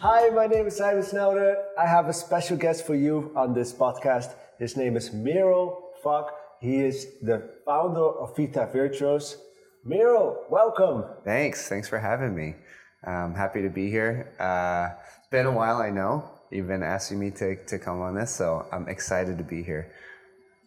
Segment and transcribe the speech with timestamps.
[0.00, 1.56] Hi, my name is Simon Snelder.
[1.76, 4.32] I have a special guest for you on this podcast.
[4.56, 6.30] His name is Miro Fok.
[6.60, 9.38] He is the founder of Vita Virtues.
[9.84, 11.02] Miro, welcome.
[11.24, 11.68] Thanks.
[11.68, 12.54] Thanks for having me.
[13.02, 14.32] I'm happy to be here.
[14.38, 16.22] Uh, it's been a while, I know.
[16.52, 19.92] You've been asking me to, to come on this, so I'm excited to be here.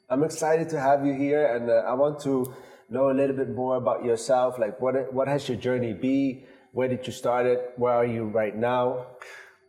[0.10, 2.54] I'm excited to have you here, and uh, I want to
[2.90, 4.60] know a little bit more about yourself.
[4.60, 6.44] Like, what what has your journey be?
[6.72, 7.74] Where did you start it?
[7.76, 9.08] Where are you right now?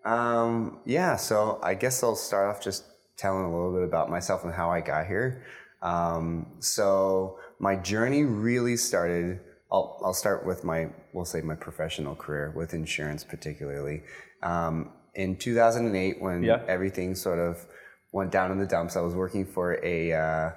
[0.05, 2.85] Um, yeah, so I guess I'll start off just
[3.17, 5.45] telling a little bit about myself and how I got here.
[5.83, 9.41] Um, so my journey really started.
[9.71, 14.03] I'll, I'll start with my, we'll say my professional career with insurance, particularly.
[14.43, 16.63] Um, in 2008, when yeah.
[16.69, 17.65] everything sort of
[18.13, 20.51] went down in the dumps, I was working for a, uh,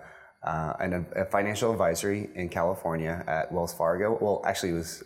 [0.43, 4.17] uh, an, a financial advisory in California at Wells Fargo.
[4.21, 5.03] Well, actually, it was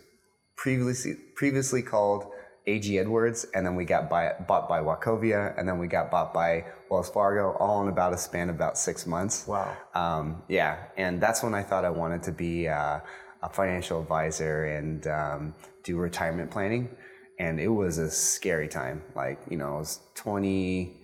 [0.60, 2.26] previously previously called
[2.66, 6.34] AG Edwards, and then we got buy, bought by Wachovia, and then we got bought
[6.34, 9.46] by Wells Fargo, all in about a span of about six months.
[9.46, 9.74] Wow.
[9.94, 13.00] Um, yeah, and that's when I thought I wanted to be uh,
[13.42, 16.90] a financial advisor and um, do retirement planning.
[17.38, 19.02] And it was a scary time.
[19.16, 20.94] Like, you know, I was 20,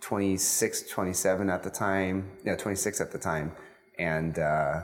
[0.00, 2.30] 26, 27 at the time.
[2.44, 3.50] Yeah, 26 at the time.
[3.98, 4.82] And uh,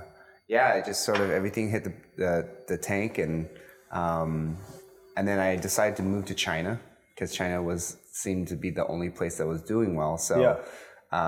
[0.48, 3.48] yeah, it just sort of everything hit the, the, the tank and
[3.92, 4.56] um,
[5.16, 6.80] and then I decided to move to China
[7.14, 10.18] because China was seemed to be the only place that was doing well.
[10.18, 10.56] So yeah.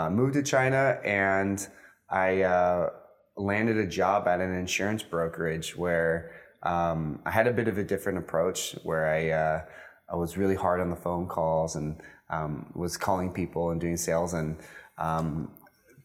[0.06, 1.66] uh, moved to China and
[2.10, 2.90] I uh,
[3.36, 6.30] landed a job at an insurance brokerage where
[6.62, 9.62] um, I had a bit of a different approach where I uh,
[10.10, 13.96] I was really hard on the phone calls and um, was calling people and doing
[13.96, 14.56] sales and
[14.98, 15.50] um,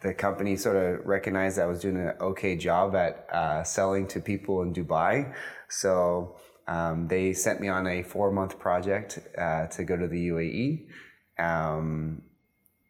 [0.01, 4.19] the company sort of recognized I was doing an okay job at uh, selling to
[4.19, 5.33] people in Dubai.
[5.69, 6.38] So
[6.70, 10.85] um, they sent me on a four month project uh, to go to the UAE.
[11.44, 12.22] Um,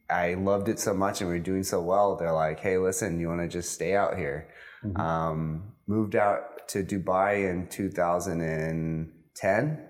[0.09, 2.17] I loved it so much and we were doing so well.
[2.17, 4.49] They're like, hey, listen, you want to just stay out here?
[4.83, 4.99] Mm-hmm.
[4.99, 9.85] Um, moved out to Dubai in 2010.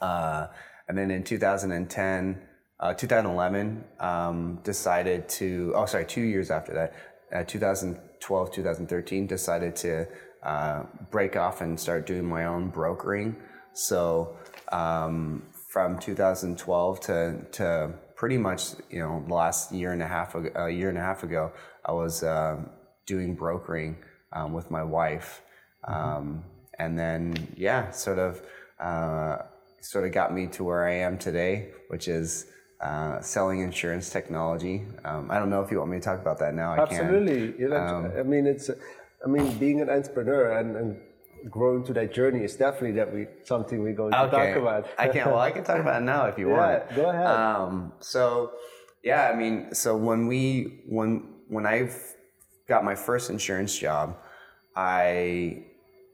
[0.00, 0.46] Uh,
[0.88, 2.42] and then in 2010,
[2.80, 6.94] uh, 2011, um, decided to, oh, sorry, two years after that,
[7.34, 10.06] uh, 2012, 2013, decided to
[10.42, 13.36] uh, break off and start doing my own brokering.
[13.74, 14.36] So
[14.70, 20.34] um, from 2012 to, to pretty much you know the last year and a half
[20.34, 21.52] ago, a year and a half ago,
[21.84, 22.56] I was uh,
[23.06, 23.96] doing brokering
[24.32, 25.42] um, with my wife,
[25.88, 26.44] um,
[26.78, 28.42] and then yeah, sort of
[28.78, 29.38] uh,
[29.80, 32.46] sort of got me to where I am today, which is.
[32.80, 34.82] Uh, selling insurance technology.
[35.04, 36.72] Um, I don't know if you want me to talk about that now.
[36.72, 37.72] I Absolutely.
[37.72, 38.70] Um, I mean, it's
[39.24, 41.00] I mean, being an entrepreneur and, and
[41.50, 44.88] growing to that journey is definitely that we something we're going to talk about.
[44.98, 46.96] I can well, I can talk about it now if you yeah, want.
[46.96, 47.26] Go ahead.
[47.26, 48.52] Um, so,
[49.02, 51.90] yeah, I mean, so when we when when I
[52.68, 54.16] got my first insurance job,
[54.76, 55.64] I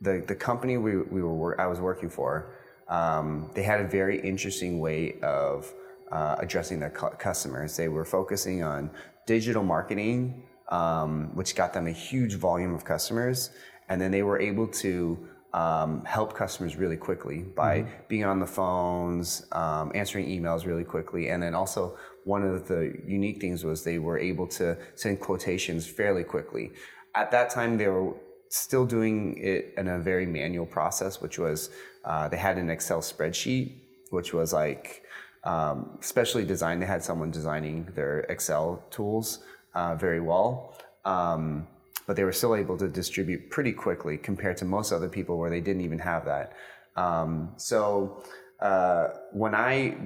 [0.01, 2.55] the the company we we were I was working for,
[2.89, 5.73] um, they had a very interesting way of
[6.11, 7.77] uh, addressing their cu- customers.
[7.77, 8.91] They were focusing on
[9.27, 13.51] digital marketing um, which got them a huge volume of customers.
[13.89, 17.91] And then they were able to um, help customers really quickly by mm-hmm.
[18.09, 21.29] being on the phones, um, answering emails really quickly.
[21.31, 25.87] And then also, one of the unique things was they were able to send quotations
[25.87, 26.73] fairly quickly.
[27.15, 28.15] At that time, they were
[28.51, 31.71] still doing it in a very manual process, which was
[32.05, 33.81] uh, they had an Excel spreadsheet,
[34.11, 35.03] which was like
[35.45, 36.83] um, specially designed.
[36.83, 39.41] They had someone designing their Excel tools
[39.75, 40.75] uh, very well.
[41.05, 41.67] Um,
[42.07, 45.51] but they were still able to distribute pretty quickly compared to most other people where
[45.51, 46.55] they didn't even have that.
[46.97, 48.23] Um, so
[48.61, 49.97] uh, when I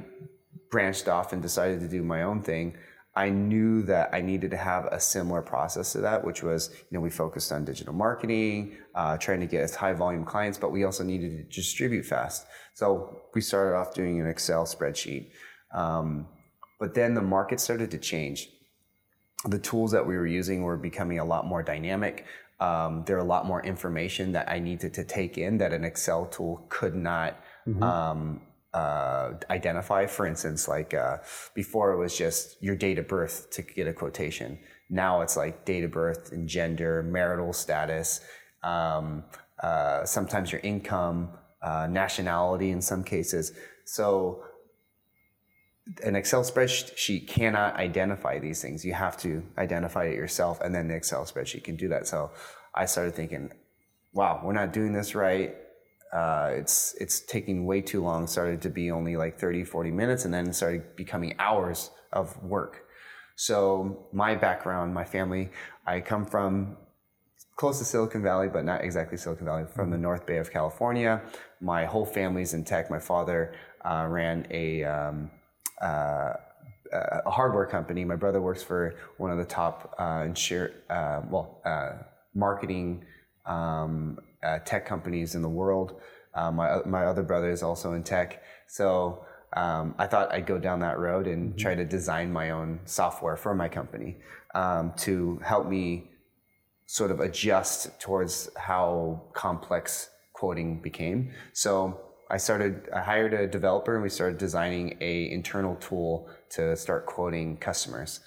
[0.70, 2.76] branched off and decided to do my own thing,
[3.14, 6.96] I knew that I needed to have a similar process to that, which was, you
[6.96, 10.72] know, we focused on digital marketing, uh, trying to get as high volume clients, but
[10.72, 12.46] we also needed to distribute fast.
[12.74, 15.30] So we started off doing an Excel spreadsheet.
[15.74, 16.26] Um,
[16.80, 18.48] but then the market started to change
[19.44, 22.26] the tools that we were using were becoming a lot more dynamic.
[22.60, 25.84] Um, there are a lot more information that I needed to take in that an
[25.84, 27.82] Excel tool could not mm-hmm.
[27.82, 28.40] um,
[28.72, 30.06] uh, identify.
[30.06, 31.18] For instance, like uh,
[31.54, 34.58] before it was just your date of birth to get a quotation.
[34.88, 38.20] Now it's like date of birth and gender, marital status,
[38.62, 39.24] um,
[39.62, 41.30] uh, sometimes your income,
[41.62, 43.52] uh, nationality in some cases.
[43.84, 44.44] So
[46.02, 48.84] an Excel spreadsheet cannot identify these things.
[48.84, 52.06] You have to identify it yourself, and then the Excel spreadsheet can do that.
[52.06, 52.30] So
[52.74, 53.50] I started thinking,
[54.12, 55.56] wow, we're not doing this right.
[56.12, 58.26] uh, it's it's taking way too long.
[58.26, 62.84] Started to be only like 30, 40 minutes, and then started becoming hours of work.
[63.34, 65.50] So my background, my family,
[65.86, 66.76] I come from
[67.56, 71.22] close to Silicon Valley, but not exactly Silicon Valley, from the North Bay of California.
[71.60, 72.90] My whole family's in tech.
[72.90, 73.54] My father
[73.84, 75.30] uh, ran a um,
[75.80, 76.34] uh,
[76.92, 78.04] a hardware company.
[78.04, 81.92] My brother works for one of the top uh, insure, uh, well, uh,
[82.34, 83.04] marketing
[83.46, 86.00] um, uh, tech companies in the world.
[86.34, 89.24] Uh, my my other brother is also in tech, so
[89.54, 91.58] um, I thought I'd go down that road and mm-hmm.
[91.58, 94.16] try to design my own software for my company
[94.54, 96.10] um, to help me
[96.86, 101.32] sort of adjust towards how complex quoting became.
[101.52, 102.00] So
[102.32, 107.04] I started, I hired a developer and we started designing a internal tool to start
[107.04, 108.20] quoting customers.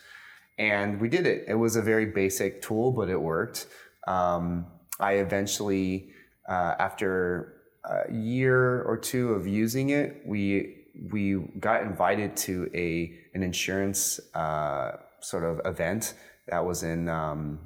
[0.60, 1.46] And we did it.
[1.48, 3.66] It was a very basic tool, but it worked.
[4.08, 4.68] Um,
[5.00, 6.12] I eventually,
[6.48, 13.14] uh, after a year or two of using it, we we got invited to a
[13.34, 16.14] an insurance uh, sort of event
[16.48, 17.60] that was in um,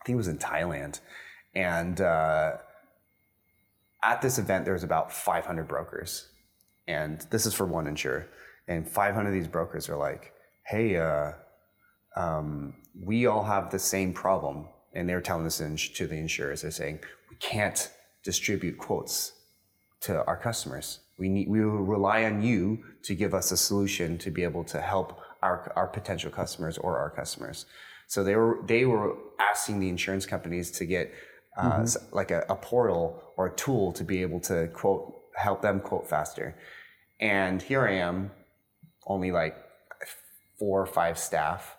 [0.00, 1.00] I think it was in Thailand,
[1.54, 2.58] and uh,
[4.02, 6.28] at this event there was about 500 brokers,
[6.86, 8.28] and this is for one insurer,
[8.68, 10.32] and 500 of these brokers are like,
[10.66, 11.32] "Hey, uh,
[12.16, 16.62] um, we all have the same problem and they're telling this to the insurers.
[16.62, 17.90] They're saying we can't
[18.24, 19.32] distribute quotes
[20.02, 21.00] to our customers.
[21.18, 24.64] We need we will rely on you to give us a solution to be able
[24.64, 27.66] to help our our potential customers or our customers.
[28.08, 31.12] So they were they were asking the insurance companies to get
[31.56, 32.16] uh, mm-hmm.
[32.16, 36.06] like a, a portal or a tool to be able to quote help them quote
[36.06, 36.54] faster.
[37.20, 38.30] And here I am,
[39.06, 39.56] only like
[40.58, 41.76] four or five staff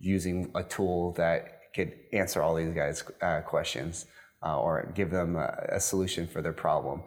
[0.00, 4.06] using a tool that could answer all these guys' uh, questions
[4.44, 7.02] uh, or give them a, a, solution for their problem.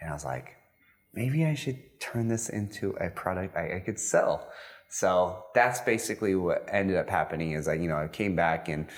[0.00, 0.56] And I was like,
[1.14, 4.48] maybe I should turn this into a product I, I could sell.
[4.88, 7.52] So that's basically what ended up happening.
[7.52, 8.88] Is I, you know, I came back and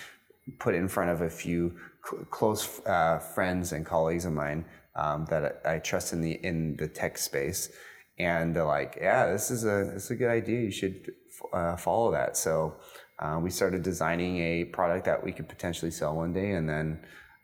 [0.58, 1.76] put it in front of a few
[2.08, 4.64] cl- close uh, friends and colleagues of mine
[4.96, 7.70] um, that I, I, trust in the in the tech space,
[8.18, 10.60] and they're like, "Yeah, this is a this is a good idea.
[10.60, 11.12] You should
[11.52, 12.76] uh, follow that." So
[13.18, 17.00] uh, we started designing a product that we could potentially sell one day, and then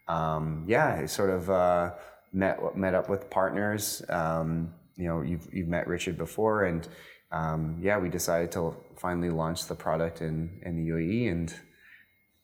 [0.08, 1.92] um, yeah, I sort of uh,
[2.32, 4.02] met met up with partners.
[4.08, 6.86] Um, you know, you've you've met Richard before, and
[7.32, 11.54] um, yeah, we decided to finally launch the product in in the UAE, and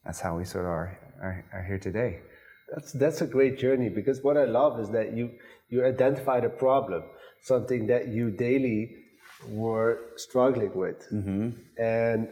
[0.04, 2.20] that's how we sort of are are, are here today.
[2.72, 5.30] That's that's a great journey because what I love is that you
[5.68, 7.02] you identified a problem,
[7.42, 8.96] something that you daily
[9.48, 11.50] were struggling with, mm-hmm.
[11.78, 12.28] and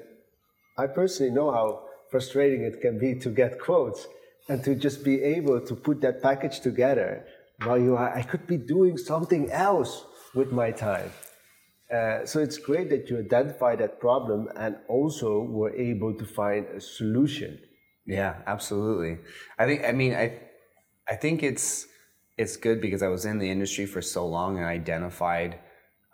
[0.77, 4.07] I personally know how frustrating it can be to get quotes
[4.49, 7.25] and to just be able to put that package together
[7.63, 10.05] while you are, I could be doing something else
[10.35, 11.11] with my time.
[11.93, 16.67] Uh, so it's great that you identify that problem and also were able to find
[16.67, 17.59] a solution.
[18.07, 19.19] Yeah, absolutely.
[19.59, 20.41] I think I mean I
[21.09, 21.87] I think it's
[22.37, 25.59] it's good because I was in the industry for so long and identified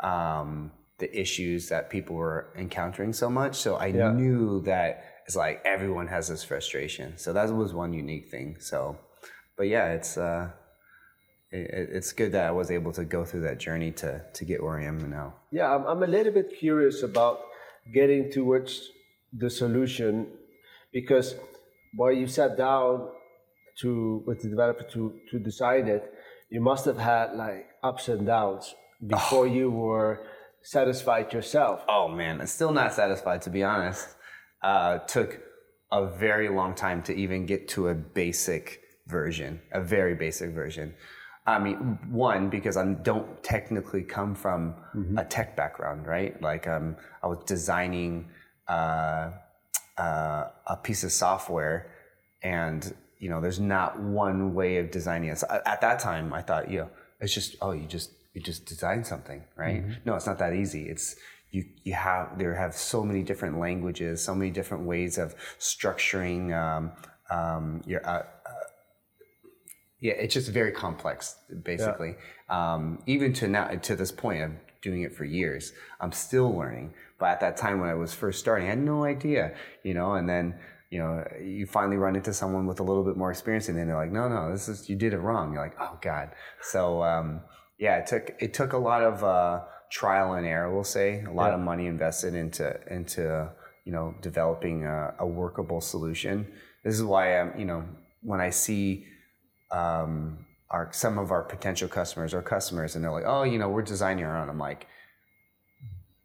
[0.00, 3.56] um, the issues that people were encountering so much.
[3.56, 4.12] So I yeah.
[4.12, 7.16] knew that it's like everyone has this frustration.
[7.16, 8.56] So that was one unique thing.
[8.58, 8.98] So,
[9.56, 10.50] but yeah, it's uh,
[11.50, 14.62] it, it's good that I was able to go through that journey to to get
[14.62, 15.34] where I am now.
[15.50, 17.40] Yeah, I'm, I'm a little bit curious about
[17.92, 18.90] getting towards
[19.32, 20.26] the solution
[20.92, 21.34] because
[21.94, 23.08] while you sat down
[23.80, 26.12] to with the developer to to design it,
[26.50, 28.74] you must have had like ups and downs
[29.06, 29.54] before oh.
[29.58, 30.26] you were
[30.62, 31.84] satisfied yourself?
[31.88, 34.08] Oh man, I'm still not satisfied to be honest.
[34.62, 35.40] Uh, took
[35.90, 40.94] a very long time to even get to a basic version, a very basic version.
[41.46, 45.18] I mean, one because I don't technically come from mm-hmm.
[45.18, 46.40] a tech background, right?
[46.40, 48.28] Like um, I was designing
[48.68, 49.30] uh,
[50.00, 51.90] uh, a piece of software,
[52.42, 55.38] and you know, there's not one way of designing it.
[55.38, 56.90] So at that time, I thought, you know,
[57.20, 59.82] it's just oh, you just you just design something, right?
[59.82, 59.92] Mm-hmm.
[60.06, 60.88] No, it's not that easy.
[60.88, 61.16] It's
[61.50, 66.42] you you have there have so many different languages, so many different ways of structuring
[66.56, 66.92] um,
[67.30, 68.04] um, your.
[68.06, 68.52] Uh, uh,
[70.00, 72.14] yeah, it's just very complex, basically.
[72.48, 72.74] Yeah.
[72.74, 75.72] Um, even to now, to this point, I'm doing it for years.
[76.00, 79.04] I'm still learning, but at that time when I was first starting, I had no
[79.04, 80.14] idea, you know.
[80.14, 80.58] And then
[80.90, 83.86] you know, you finally run into someone with a little bit more experience, and then
[83.86, 86.30] they're like, "No, no, this is you did it wrong." You're like, "Oh God."
[86.62, 87.42] So um,
[87.78, 89.60] yeah, it took it took a lot of uh,
[89.90, 90.72] trial and error.
[90.72, 91.54] We'll say a lot yeah.
[91.54, 93.50] of money invested into into
[93.84, 96.46] you know developing a, a, workable solution.
[96.84, 97.84] This is why I'm you know
[98.22, 99.06] when I see
[99.70, 103.68] um, our some of our potential customers or customers, and they're like, "Oh, you know,
[103.68, 104.88] we're designing our own." I'm like,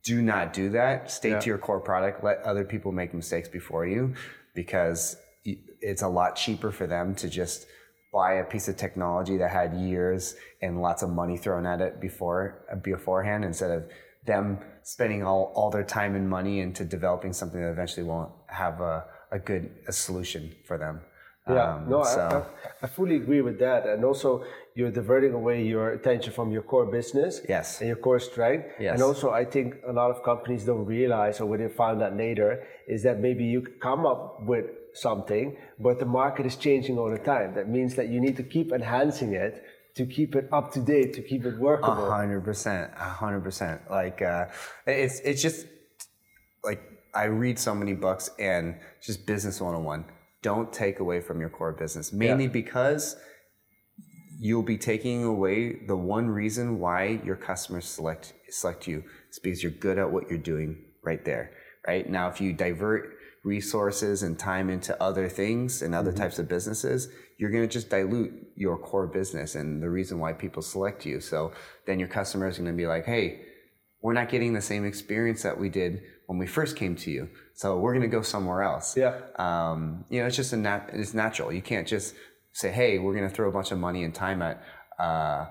[0.06, 1.12] "Do not do that.
[1.12, 1.40] Stay Yeah.
[1.40, 2.24] to your core product.
[2.24, 4.14] Let other people make mistakes before you,
[4.54, 7.68] because it's a lot cheaper for them to just
[8.14, 12.00] buy a piece of technology that had years and lots of money thrown at it
[12.00, 13.90] before beforehand instead of
[14.26, 18.80] them spending all, all their time and money into developing something that eventually won't have
[18.82, 21.02] a, a good a solution for them.
[21.48, 22.46] Yeah, Um, no, I, so-
[22.82, 23.86] I, I fully agree with that.
[23.86, 27.80] And also, you're diverting away your attention from your core business Yes.
[27.82, 28.66] and your core strength.
[28.80, 28.94] Yes.
[28.94, 32.18] And also, I think a lot of companies don't realize, or when they find that
[32.18, 37.12] later, is that maybe you come up with something, but the market is changing all
[37.12, 37.54] the time.
[37.54, 39.64] That means that you need to keep enhancing it
[39.96, 42.08] to keep it up to date, to keep it workable.
[42.08, 43.80] A hundred percent, a hundred percent.
[43.90, 44.46] Like uh,
[44.88, 45.68] it's it's just
[46.66, 46.82] like
[47.14, 50.06] I read so many books and just business one on one.
[50.46, 53.16] Don't take away from your core business, mainly because
[54.40, 59.04] you'll be taking away the one reason why your customers select select you.
[59.28, 61.50] It's because you're good at what you're doing right there.
[61.88, 66.22] Right now, if you divert resources and time into other things and other mm-hmm.
[66.22, 67.10] types of businesses,
[67.40, 71.20] you're going to just dilute your core business and the reason why people select you.
[71.22, 71.54] So
[71.88, 73.42] then your customer is going to be like, hey,
[74.04, 77.30] we're not getting the same experience that we did when we first came to you.
[77.54, 78.98] So we're going to go somewhere else.
[78.98, 79.20] Yeah.
[79.38, 81.52] Um, you know, it's just a nat- it's natural.
[81.54, 82.16] You can't just
[82.54, 84.64] say, hey, we're going to throw a bunch of money and time at,
[85.00, 85.46] uh,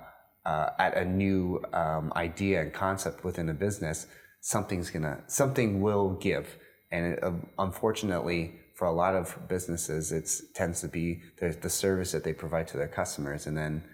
[0.47, 4.07] uh, at a new um, idea and concept within a business.
[4.41, 6.57] Something's going to, something will give.
[6.91, 11.71] And it, uh, unfortunately, for a lot of businesses, it tends to be the, the
[11.71, 13.47] service that they provide to their customers.
[13.47, 13.85] And then,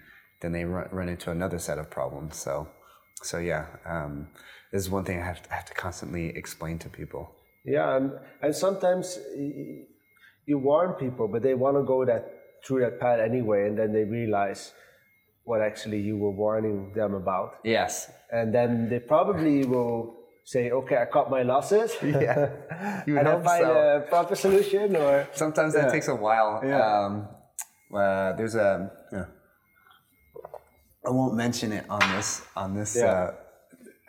[0.40, 2.36] then they run, run into another set of problems.
[2.36, 2.68] So,
[3.22, 4.28] so yeah, um,
[4.72, 7.30] this is one thing I have, to, I have to constantly explain to people.
[7.64, 8.12] Yeah, and,
[8.42, 9.18] and sometimes
[10.46, 12.22] you warn people, but they want to go that
[12.64, 14.72] through that path anyway, and then they realize
[15.44, 18.10] what actually you were warning them about, Yes.
[18.30, 22.50] and then they probably will say, "Okay, I cut my losses," Yeah.
[23.06, 23.72] You would and then hope find so.
[23.96, 26.60] a proper solution, or Sometimes that takes a while.
[26.64, 26.80] Yeah.
[27.04, 27.28] Um,
[27.94, 28.90] uh, there's a.
[29.12, 29.24] yeah.
[31.06, 33.04] I won't mention it on this on this Yeah.
[33.12, 33.34] uh,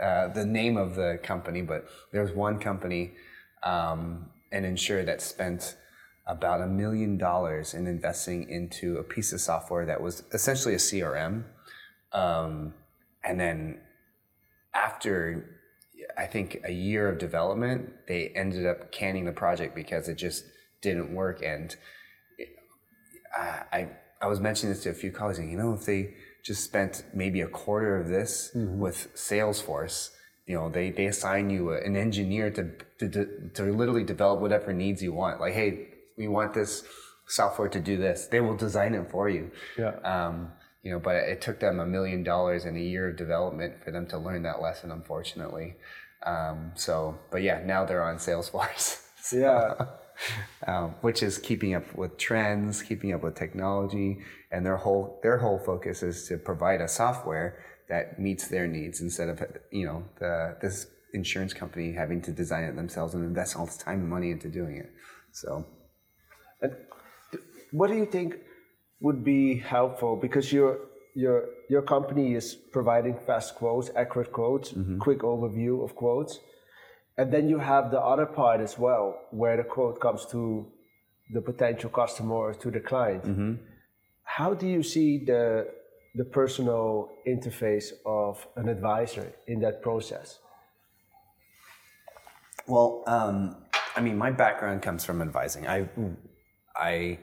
[0.02, 3.12] uh, the name of the company, but there was one company,
[3.64, 5.76] um, an insurer that spent
[6.26, 10.78] about a million dollars in investing into a piece of software that was essentially a
[10.78, 11.44] CRM,
[12.14, 12.74] um,
[13.24, 13.80] and then
[14.74, 15.60] after
[16.18, 20.46] I think a year of development, they ended up canning the project because it just
[20.82, 21.42] didn't work.
[21.44, 21.76] And
[23.36, 23.90] I, I,
[24.22, 27.04] I was mentioning this to a few colleagues, and you know, if they just spent
[27.14, 30.12] maybe a quarter of this with Salesforce,
[30.48, 34.74] you know, they, they assign you an engineer to, to, to, to literally develop whatever
[34.74, 35.40] needs you want.
[35.40, 36.84] Like, hey, we want this
[37.28, 38.26] software to do this.
[38.26, 39.52] They will design it for you.
[39.78, 39.96] Yeah.
[40.04, 40.52] Um,
[40.84, 43.92] you know, but it took them a million dollars and a year of development for
[43.92, 45.76] them to learn that lesson, unfortunately.
[46.26, 48.98] Um, so, but yeah, now they're on Salesforce.
[49.24, 49.86] So, yeah,
[50.68, 54.18] um, which is keeping up with trends, keeping up with technology,
[54.52, 57.58] and their whole their whole focus is to provide a software
[57.90, 59.42] that meets their needs instead of
[59.72, 63.78] you know the this insurance company having to design it themselves and invest all this
[63.78, 64.90] time and money into doing it.
[65.32, 65.66] So,
[66.62, 66.76] And
[67.72, 68.36] what do you think
[69.00, 70.16] would be helpful?
[70.16, 70.80] Because your
[71.16, 75.00] your your company is providing fast quotes, accurate quotes, mm-hmm.
[75.00, 76.40] quick overview of quotes,
[77.18, 80.68] and then you have the other part as well, where the quote comes to
[81.34, 83.24] the potential customer or to the client.
[83.24, 83.54] Mm-hmm.
[84.42, 85.68] How do you see the
[86.16, 90.40] the personal interface of an advisor in that process?
[92.66, 93.36] Well, um,
[93.96, 95.68] I mean, my background comes from advising.
[95.68, 95.88] I,
[96.76, 97.20] I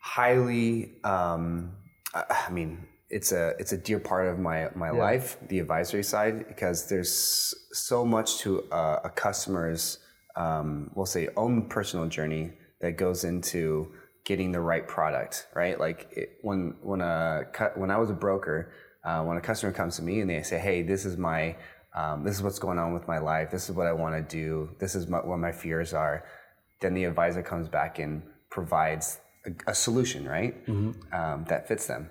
[0.00, 1.72] highly, um,
[2.14, 6.48] I, mean, it's a it's a dear part of my my life, the advisory side,
[6.48, 7.14] because there's
[7.72, 9.84] so much to uh, a customer's,
[10.36, 12.52] um, we'll say, own personal journey
[12.82, 15.78] that goes into getting the right product, right?
[15.78, 18.72] Like it, when when a when I was a broker,
[19.04, 21.56] uh, when a customer comes to me and they say, "Hey, this is my
[21.94, 23.50] um, this is what's going on with my life.
[23.50, 24.70] This is what I want to do.
[24.78, 26.24] This is my, what my fears are."
[26.80, 30.54] Then the advisor comes back and provides a, a solution, right?
[31.12, 32.10] Um, that fits them.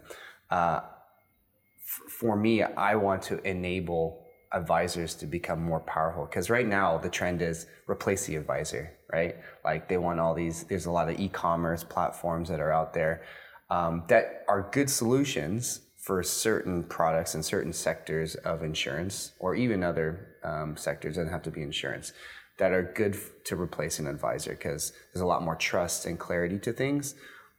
[0.49, 0.81] Uh,
[1.77, 6.97] f- for me, I want to enable advisors to become more powerful because right now
[6.97, 9.35] the trend is replace the advisor, right?
[9.63, 10.63] Like they want all these.
[10.63, 13.23] There's a lot of e-commerce platforms that are out there
[13.69, 19.83] um, that are good solutions for certain products and certain sectors of insurance, or even
[19.83, 22.13] other um, sectors doesn't have to be insurance
[22.57, 26.59] that are good to replace an advisor because there's a lot more trust and clarity
[26.59, 27.15] to things.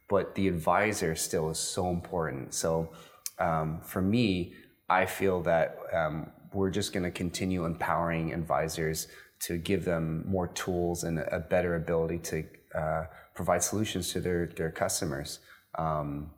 [0.09, 2.53] but the advisor still is so important.
[2.53, 2.91] So
[3.39, 4.53] um, for me,
[4.89, 9.07] I feel that um, we're just going to continue empowering advisors
[9.45, 12.45] to give them more tools and a better ability to
[12.75, 15.39] uh, provide solutions to their, their customers.
[15.77, 16.31] Um,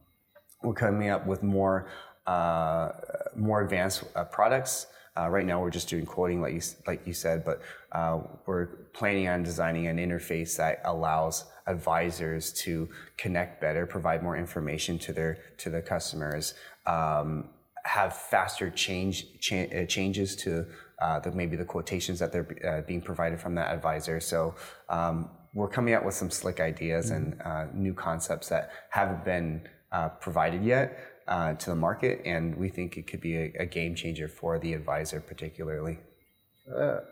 [0.63, 1.87] we're coming up with more
[2.25, 2.91] uh,
[3.35, 4.87] more advanced uh, products.
[5.17, 8.65] Uh, right now, we're just doing quoting, like you, like you said, but uh, we're
[8.93, 15.13] planning on designing an interface that allows advisors to connect better, provide more information to
[15.13, 16.55] their to their customers,
[16.87, 17.47] um,
[17.85, 20.65] have faster change cha- uh, changes to
[20.99, 24.19] uh, the, maybe the quotations that they're uh, being provided from that advisor.
[24.19, 24.55] So
[24.89, 27.15] um, we're coming out with some slick ideas mm-hmm.
[27.15, 32.55] and uh, new concepts that haven't been uh, provided yet uh, to the market, and
[32.55, 35.99] we think it could be a, a game changer for the advisor, particularly.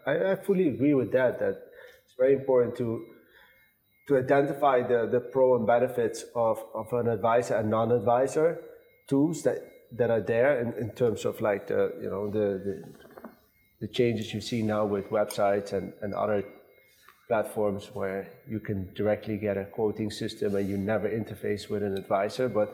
[0.06, 1.40] I, I fully agree with that.
[1.40, 1.56] That
[2.06, 3.06] it's very important to
[4.08, 8.60] to identify the, the pro and benefits of, of an advisor and non-advisor
[9.08, 12.84] tools that that are there in, in terms of like the you know the, the,
[13.82, 16.44] the changes you see now with websites and, and other
[17.28, 21.98] platforms where you can directly get a quoting system and you never interface with an
[21.98, 22.50] advisor.
[22.50, 22.70] But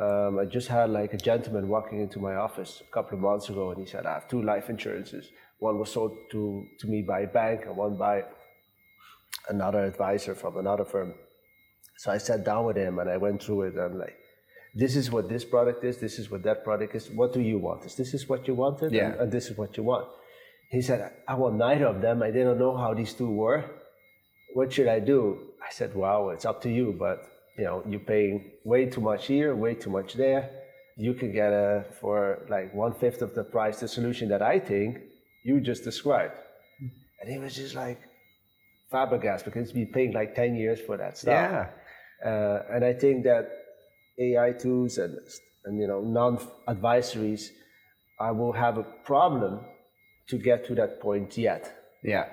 [0.00, 3.48] um, I just had like a gentleman walking into my office a couple of months
[3.48, 5.30] ago and he said, I have two life insurances.
[5.58, 8.24] One was sold to, to me by a bank and one by
[9.48, 11.14] another advisor from another firm.
[11.96, 14.16] So I sat down with him and I went through it and like,
[14.74, 17.10] this is what this product is, this is what that product is.
[17.10, 17.84] What do you want?
[17.84, 18.92] Is this is what you wanted?
[18.92, 19.12] Yeah.
[19.12, 20.06] And, and this is what you want.
[20.70, 22.22] He said, I want neither of them.
[22.22, 23.64] I didn't know how these two were.
[24.54, 25.38] What should I do?
[25.60, 27.18] I said, Wow, it's up to you, but
[27.58, 30.50] you know, you're paying way too much here, way too much there.
[30.96, 34.58] You can get a for like one fifth of the price the solution that I
[34.58, 34.98] think
[35.44, 36.34] you just described.
[37.20, 38.00] And he was just like
[38.90, 41.32] flabbergasted because he's been paying like 10 years for that stuff.
[41.32, 41.66] Yeah.
[42.24, 43.59] Uh, and I think that
[44.20, 45.18] AI tools and,
[45.64, 47.48] and you know non-advisories,
[48.20, 49.60] I will have a problem
[50.28, 51.96] to get to that point yet.
[52.02, 52.26] Yeah,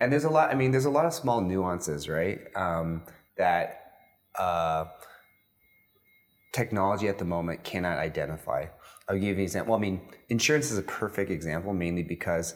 [0.00, 0.50] and there's a lot.
[0.50, 2.40] I mean, there's a lot of small nuances, right?
[2.56, 3.02] Um,
[3.36, 3.92] that
[4.38, 4.86] uh,
[6.52, 8.66] technology at the moment cannot identify.
[9.08, 9.72] I'll give you an example.
[9.72, 12.54] Well, I mean, insurance is a perfect example, mainly because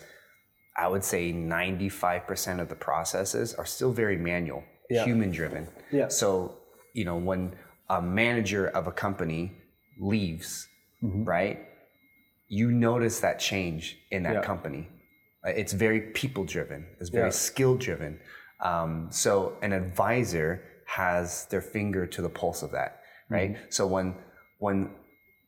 [0.76, 5.04] I would say 95% of the processes are still very manual, yeah.
[5.04, 5.68] human driven.
[5.92, 6.08] Yeah.
[6.08, 6.56] So,
[6.94, 7.54] you know, when
[7.90, 9.52] a manager of a company
[9.98, 10.68] leaves,
[11.02, 11.24] mm-hmm.
[11.24, 11.58] right?
[12.48, 14.42] You notice that change in that yeah.
[14.42, 14.88] company.
[15.44, 16.86] It's very people driven.
[17.00, 17.48] It's very yeah.
[17.48, 18.20] skill driven.
[18.60, 23.54] Um, so an advisor has their finger to the pulse of that, right?
[23.54, 23.64] Mm-hmm.
[23.70, 24.14] So when
[24.58, 24.90] when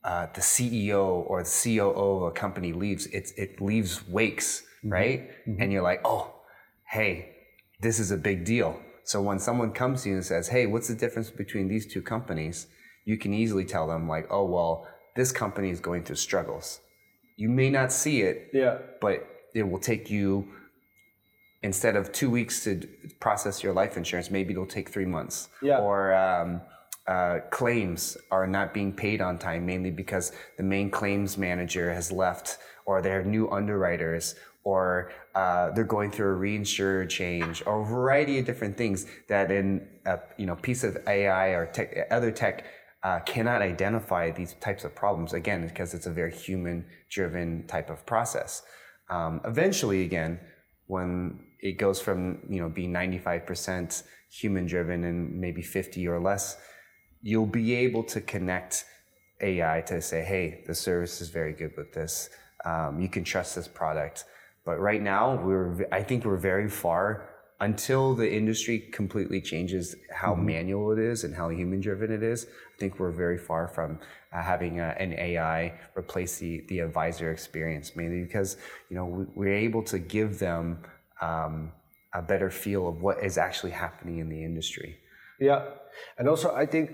[0.03, 4.91] uh, the CEO or the COO of a company leaves, it it leaves wakes, mm-hmm.
[4.91, 5.19] right?
[5.47, 5.61] Mm-hmm.
[5.61, 6.33] And you're like, oh,
[6.85, 7.35] hey,
[7.79, 8.79] this is a big deal.
[9.03, 12.01] So when someone comes to you and says, "Hey, what's the difference between these two
[12.01, 12.67] companies?"
[13.05, 16.79] you can easily tell them like, "Oh, well, this company is going through struggles."
[17.35, 20.47] You may not see it, yeah, but it will take you
[21.63, 22.87] instead of two weeks to
[23.19, 25.49] process your life insurance, maybe it'll take three months.
[25.61, 25.79] Yeah.
[25.79, 26.61] Or um,
[27.07, 32.11] uh, claims are not being paid on time, mainly because the main claims manager has
[32.11, 37.81] left, or they have new underwriters, or uh, they're going through a reinsurer change, or
[37.81, 42.07] a variety of different things that in a you know piece of AI or tech,
[42.11, 42.65] other tech
[43.03, 48.05] uh, cannot identify these types of problems again because it's a very human-driven type of
[48.05, 48.63] process.
[49.09, 50.39] Um, eventually, again,
[50.87, 56.57] when it goes from you know being 95% human-driven and maybe 50 or less,
[57.21, 58.85] you'll be able to connect
[59.41, 62.29] AI to say, hey, the service is very good with this.
[62.65, 64.23] Um, you can trust this product
[64.65, 70.33] but right now, we're I think we're very far until the industry completely changes how
[70.33, 70.45] mm-hmm.
[70.45, 72.45] manual it is and how human driven it is.
[72.45, 73.99] I think we're very far from
[74.33, 78.57] uh, having a, an AI replace the the advisor experience, mainly because
[78.89, 80.79] you know we, are able to give them
[81.21, 81.71] um,
[82.13, 84.97] a better feel of what is actually happening in the industry.
[85.39, 85.65] Yeah,
[86.17, 86.91] and also I think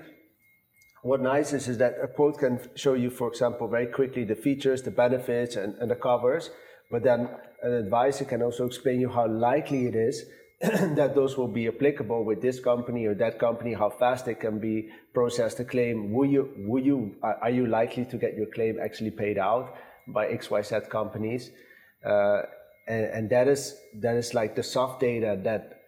[1.03, 4.35] what nice is is that a quote can show you, for example, very quickly the
[4.35, 6.49] features, the benefits, and, and the covers
[6.91, 7.29] but then
[7.61, 10.25] an advisor can also explain you how likely it is
[10.61, 14.59] that those will be applicable with this company or that company, how fast they can
[14.59, 16.11] be processed a claim.
[16.11, 19.75] Will you, will you, are you likely to get your claim actually paid out
[20.07, 21.51] by XYZ companies?
[22.05, 22.41] Uh,
[22.87, 25.81] and, and that is, that is like the soft data that,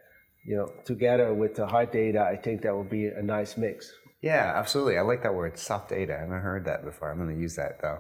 [0.46, 3.92] you know, together with the hard data, I think that will be a nice mix.
[4.22, 4.98] Yeah, absolutely.
[4.98, 6.16] I like that word, soft data.
[6.16, 7.12] I haven't heard that before.
[7.12, 8.00] I'm going to use that though.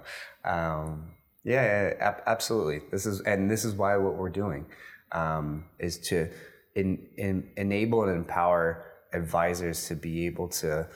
[0.50, 1.12] Um,
[1.44, 2.82] yeah, yeah absolutely.
[2.92, 4.66] This is and this is why what we're doing
[5.12, 6.30] um, is to
[6.76, 10.88] in, in, enable and empower advisors to be able to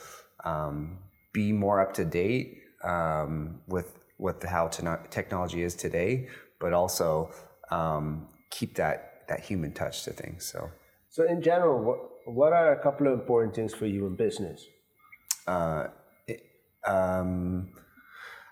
[0.44, 0.98] um,
[1.32, 3.92] be more up to date um, with
[4.40, 6.28] the, how technology is today,
[6.58, 7.30] but also
[7.70, 10.46] um, keep that that human touch to things.
[10.46, 10.70] So,
[11.10, 14.64] so in general, what what are a couple of important things for you in business?
[15.46, 15.88] Uh,
[16.26, 16.42] it,
[16.86, 17.70] um,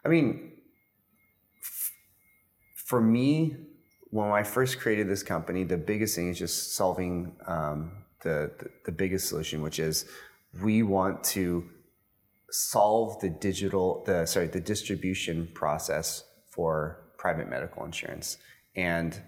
[0.04, 0.52] I mean,
[2.94, 3.56] for me,
[4.10, 7.90] when I first created this company, the biggest thing is just solving um,
[8.22, 10.06] the, the, the biggest solution, which is
[10.62, 11.68] we want to
[12.50, 18.38] solve the digital the sorry the distribution process for private medical insurance
[18.76, 19.20] and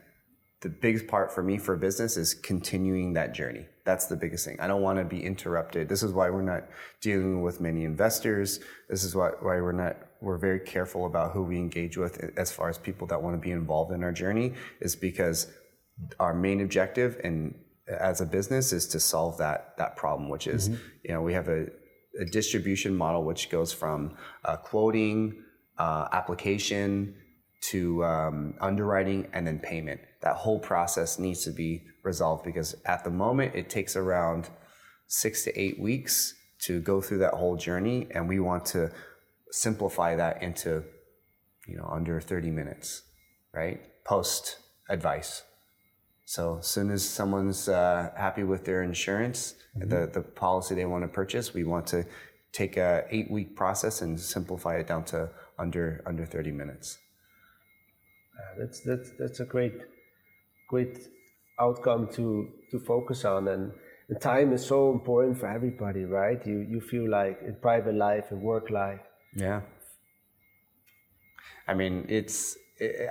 [0.61, 3.66] the biggest part for me for business is continuing that journey.
[3.85, 4.61] That's the biggest thing.
[4.61, 5.88] I don't want to be interrupted.
[5.88, 6.64] This is why we're not
[7.00, 8.61] dealing with many investors.
[8.88, 12.50] This is why, why we're not, we're very careful about who we engage with as
[12.50, 15.48] far as people that want to be involved in our journey is because
[16.20, 17.55] our main objective and
[17.88, 20.83] as a business is to solve that, that problem, which is, mm-hmm.
[21.05, 21.66] you know, we have a,
[22.20, 25.42] a, distribution model which goes from uh, quoting,
[25.79, 27.14] uh, application,
[27.70, 30.00] to um, underwriting and then payment.
[30.22, 34.48] That whole process needs to be resolved because at the moment it takes around
[35.09, 36.35] six to eight weeks
[36.66, 38.90] to go through that whole journey, and we want to
[39.50, 40.85] simplify that into
[41.66, 43.02] you know under 30 minutes,
[43.52, 43.80] right?
[44.04, 45.42] Post advice.
[46.24, 49.88] So as soon as someone's uh, happy with their insurance, mm-hmm.
[49.88, 52.04] the the policy they want to purchase, we want to
[52.52, 56.98] take a eight week process and simplify it down to under under 30 minutes.
[58.38, 59.74] Uh, that's that's that's a great
[60.68, 61.09] great
[61.61, 63.72] outcome to to focus on and
[64.09, 68.30] the time is so important for everybody right you you feel like in private life
[68.30, 69.00] and work life
[69.34, 69.60] yeah
[71.66, 72.56] i mean it's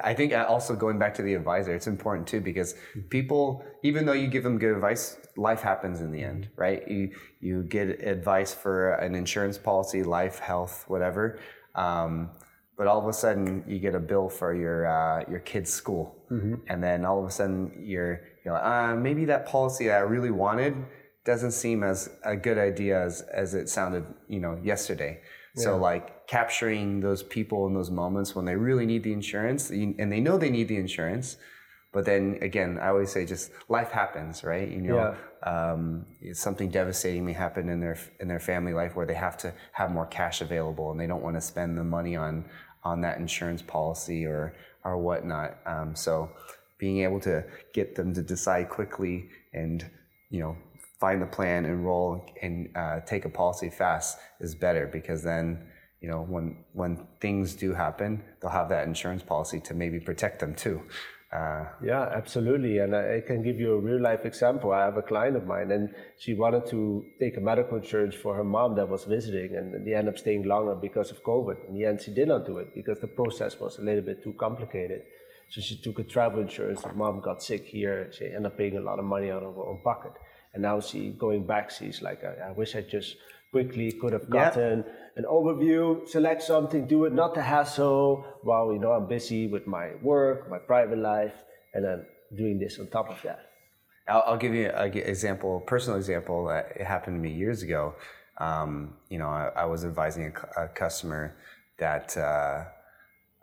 [0.03, 2.75] I think also going back to the advisor, it's important too because
[3.09, 6.87] people, even though you give them good advice, life happens in the end, right?
[6.87, 11.39] You you get advice for an insurance policy, life, health, whatever.
[11.73, 12.29] Um,
[12.77, 16.15] but all of a sudden you get a bill for your uh, your kid's school,
[16.29, 16.55] mm-hmm.
[16.67, 20.31] and then all of a sudden you're you're like, uh, maybe that policy I really
[20.31, 20.75] wanted
[21.25, 25.21] doesn't seem as a good idea as as it sounded, you know, yesterday.
[25.55, 25.63] Yeah.
[25.63, 30.11] So like capturing those people in those moments when they really need the insurance, and
[30.11, 31.37] they know they need the insurance,
[31.95, 34.67] but then again, I always say just life happens, right?
[34.67, 35.15] You know,
[35.45, 35.71] yeah.
[35.71, 39.53] um, something devastating may happen in their in their family life where they have to
[39.71, 42.43] have more cash available and they don't want to spend the money on
[42.83, 45.57] on that insurance policy or or whatnot.
[45.65, 46.29] Um, so
[46.77, 49.89] being able to get them to decide quickly and
[50.29, 50.57] you know
[50.99, 55.67] find the plan, enroll, and uh, take a policy fast is better because then
[56.01, 60.39] you know when when things do happen, they'll have that insurance policy to maybe protect
[60.39, 60.81] them too.
[61.33, 62.77] Uh, yeah, absolutely.
[62.77, 64.71] And I, I, can give you a real life example.
[64.71, 68.35] I have a client of mine, and she wanted to take a medical insurance for
[68.35, 71.67] her mom that was visiting, and they ended up staying longer because of COVID.
[71.67, 74.23] In the end, she did not do it because the process was a little bit
[74.23, 75.01] too complicated.
[75.49, 76.83] So she took a travel insurance.
[76.83, 78.09] Her mom got sick here.
[78.13, 80.13] She ended up paying a lot of money out of her own pocket.
[80.55, 83.17] And now she going back, she's like, I, I wish I just
[83.51, 84.85] quickly could have gotten
[85.17, 89.67] an overview, select something, do it, not the hassle while you know I'm busy with
[89.67, 91.33] my work, my private life,
[91.73, 93.51] and then doing this on top of that.
[94.07, 97.63] I'll, I'll give you an example, a personal example that it happened to me years
[97.63, 97.95] ago.
[98.37, 101.35] Um, you know, I, I, was advising a, a customer
[101.79, 102.65] that uh,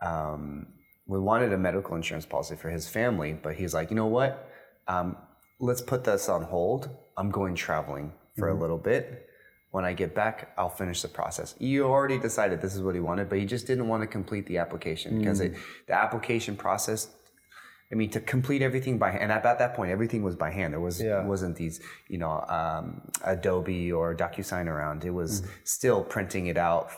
[0.02, 0.66] um,
[1.06, 4.50] we wanted a medical insurance policy for his family, but he's like, you know what?
[4.88, 5.16] Um,
[5.62, 6.90] let's put this on hold.
[7.16, 8.58] I'm going traveling for mm-hmm.
[8.58, 9.28] a little bit
[9.72, 11.54] when I get back, I'll finish the process.
[11.58, 14.46] You already decided this is what he wanted, but he just didn't want to complete
[14.46, 15.46] the application because mm.
[15.46, 15.54] it,
[15.86, 17.08] the application process.
[17.90, 20.74] I mean, to complete everything by hand, and at that point, everything was by hand.
[20.74, 21.24] There was yeah.
[21.24, 25.06] wasn't these, you know, um, Adobe or DocuSign around.
[25.06, 25.48] It was mm.
[25.64, 26.90] still printing it out,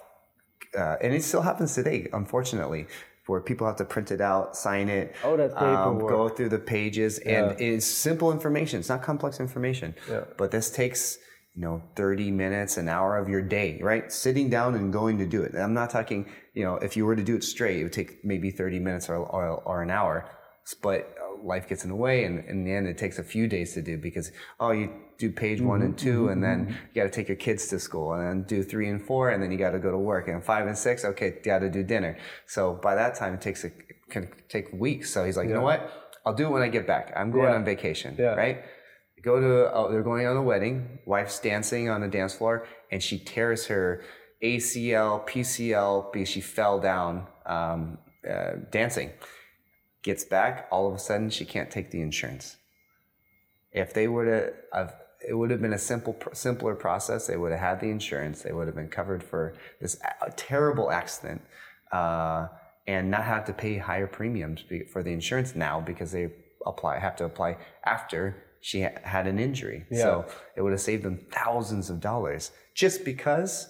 [0.76, 2.86] uh, and it still happens today, unfortunately
[3.26, 6.58] where people have to print it out, sign it, oh, that um, go through the
[6.58, 7.44] pages, yeah.
[7.50, 8.80] and it's simple information.
[8.80, 10.24] It's not complex information, yeah.
[10.36, 11.18] but this takes
[11.54, 15.26] you know 30 minutes an hour of your day right sitting down and going to
[15.26, 17.84] do it i'm not talking you know if you were to do it straight it
[17.84, 20.28] would take maybe 30 minutes or, or, or an hour
[20.82, 23.46] but uh, life gets in the way and in the end it takes a few
[23.46, 26.66] days to do because oh you do page mm-hmm, one and 2 mm-hmm, and then
[26.66, 26.72] mm-hmm.
[26.92, 29.42] you got to take your kids to school and then do three and four and
[29.42, 31.70] then you got to go to work and five and six okay you got to
[31.70, 32.16] do dinner.
[32.46, 33.70] So by that time it takes a
[34.10, 35.10] can take weeks.
[35.10, 35.50] So he's like yeah.
[35.50, 35.90] you know what?
[36.26, 37.12] I'll do it when i get back.
[37.16, 37.56] I'm going yeah.
[37.56, 38.34] on vacation yeah.
[38.34, 38.64] right?
[39.22, 40.98] Go to oh, they're going on a wedding.
[41.06, 44.02] Wife's dancing on the dance floor and she tears her
[44.42, 47.98] acl pcl because she fell down um,
[48.28, 49.10] uh, dancing.
[50.02, 50.68] Gets back.
[50.70, 52.56] All of a sudden she can't take the insurance.
[53.72, 54.52] If they were to
[55.28, 57.26] it would have been a simple, simpler process.
[57.26, 58.42] They would have had the insurance.
[58.42, 59.98] They would have been covered for this
[60.36, 61.42] terrible accident,
[61.92, 62.48] uh,
[62.86, 66.30] and not have to pay higher premiums for the insurance now because they
[66.66, 69.84] apply have to apply after she had an injury.
[69.90, 69.98] Yeah.
[70.02, 73.68] So it would have saved them thousands of dollars just because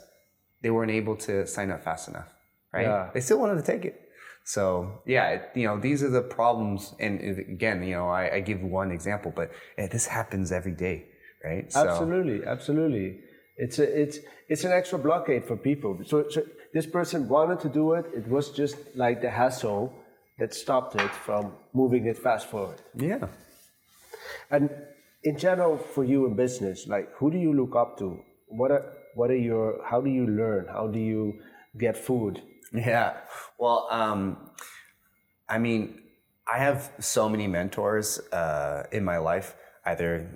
[0.63, 2.29] they weren't able to sign up fast enough.
[2.73, 2.87] Right?
[2.87, 3.11] Yeah.
[3.13, 4.01] They still wanted to take it.
[4.45, 6.95] So yeah, you know, these are the problems.
[7.01, 11.07] And again, you know, I, I give one example, but eh, this happens every day,
[11.45, 11.73] right?
[11.73, 13.21] So, absolutely, absolutely.
[13.57, 15.99] It's a, it's it's an extra blockade for people.
[16.05, 18.07] So, so this person wanted to do it.
[18.15, 19.95] It was just like the hassle
[20.39, 22.81] that stopped it from moving it fast forward.
[22.97, 23.29] Yeah.
[24.51, 24.71] And
[25.23, 28.21] in general, for you in business, like who do you look up to?
[28.49, 29.81] What are what are your?
[29.85, 30.67] How do you learn?
[30.67, 31.41] How do you
[31.79, 32.43] get food?
[32.73, 33.15] Yeah.
[33.59, 34.51] Well, um,
[35.49, 36.01] I mean,
[36.53, 39.55] I have so many mentors uh, in my life.
[39.87, 40.29] Either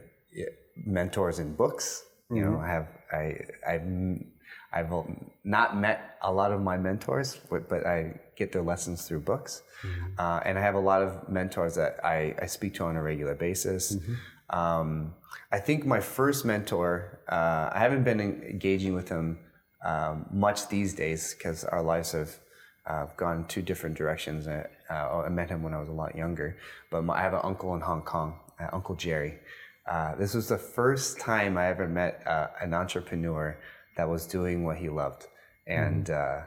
[0.84, 2.04] mentors in books.
[2.30, 2.52] You mm-hmm.
[2.52, 3.82] know, I have I I've
[4.72, 4.92] I've
[5.44, 9.62] not met a lot of my mentors, but, but I get their lessons through books.
[9.82, 10.06] Mm-hmm.
[10.18, 13.02] Uh, and I have a lot of mentors that I, I speak to on a
[13.02, 13.96] regular basis.
[13.96, 14.58] Mm-hmm.
[14.58, 15.14] Um,
[15.50, 19.38] I think my first mentor, uh, I haven't been engaging with him
[19.84, 22.36] um, much these days because our lives have
[22.86, 24.46] uh, gone two different directions.
[24.46, 26.56] Uh, I met him when I was a lot younger,
[26.90, 29.38] but my, I have an uncle in Hong Kong, uh, Uncle Jerry.
[29.88, 33.58] Uh, this was the first time I ever met uh, an entrepreneur
[33.96, 35.26] that was doing what he loved,
[35.66, 36.46] and mm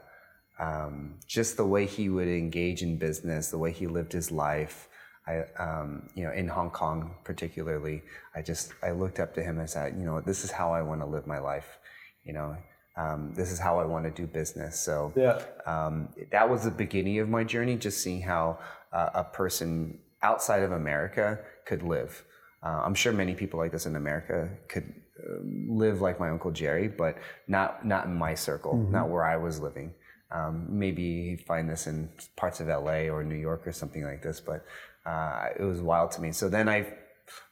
[0.61, 4.87] um, just the way he would engage in business, the way he lived his life.
[5.27, 8.03] I, um, you know, in Hong Kong particularly,
[8.35, 10.81] I just I looked up to him and said, you know, this is how I
[10.81, 11.79] want to live my life.
[12.23, 12.57] You know,
[12.95, 14.79] um, this is how I want to do business.
[14.79, 15.41] So yeah.
[15.65, 18.59] um, that was the beginning of my journey, just seeing how
[18.93, 22.23] uh, a person outside of America could live.
[22.63, 26.51] Uh, I'm sure many people like this in America could uh, live like my uncle
[26.51, 28.91] Jerry, but not not in my circle, mm-hmm.
[28.91, 29.93] not where I was living.
[30.31, 34.39] Um, maybe find this in parts of LA or New York or something like this,
[34.39, 34.63] but
[35.05, 36.31] uh, it was wild to me.
[36.31, 36.93] So then I,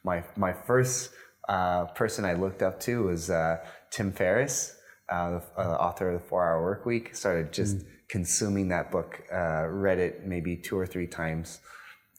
[0.04, 1.12] my my first
[1.50, 3.58] uh, person I looked up to was uh,
[3.92, 7.86] Tim Ferriss uh, the uh, author of the Four Hour Work Week, started just mm.
[8.08, 11.60] consuming that book, uh, read it maybe two or three times,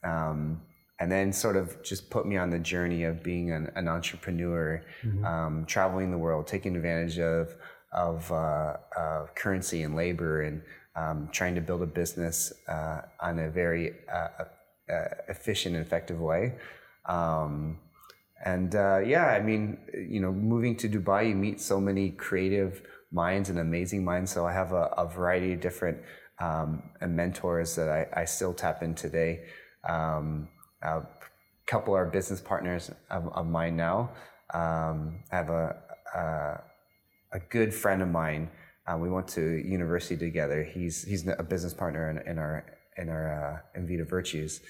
[0.03, 0.61] um,
[1.01, 4.83] and then sort of just put me on the journey of being an, an entrepreneur,
[5.03, 5.25] mm-hmm.
[5.25, 7.55] um, traveling the world, taking advantage of
[7.91, 8.77] of uh,
[9.35, 10.61] currency and labor, and
[10.95, 14.45] um, trying to build a business uh, on a very uh,
[15.27, 16.53] efficient and effective way.
[17.07, 17.79] Um,
[18.45, 22.83] and uh, yeah, I mean, you know, moving to Dubai, you meet so many creative
[23.11, 24.31] minds and amazing minds.
[24.31, 25.97] So I have a, a variety of different
[26.39, 29.43] um, mentors that I, I, still tap in today.
[29.87, 30.47] Um,
[30.81, 31.01] a
[31.67, 34.11] couple are business partners of, of mine now.
[34.53, 35.75] Um, I have a,
[36.15, 38.49] a, a good friend of mine.
[38.87, 40.63] Uh, we went to university together.
[40.63, 42.65] He's he's a business partner in, in our
[42.97, 44.61] in our uh, in Vita Virtues,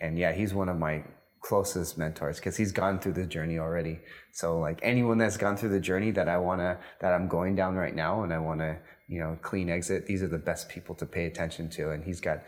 [0.00, 1.04] and yeah, he's one of my
[1.40, 4.00] closest mentors because he's gone through the journey already.
[4.32, 7.54] So like anyone that's gone through the journey that I want to, that I'm going
[7.54, 8.76] down right now and I want to,
[9.08, 11.90] you know, clean exit, these are the best people to pay attention to.
[11.90, 12.42] And he's got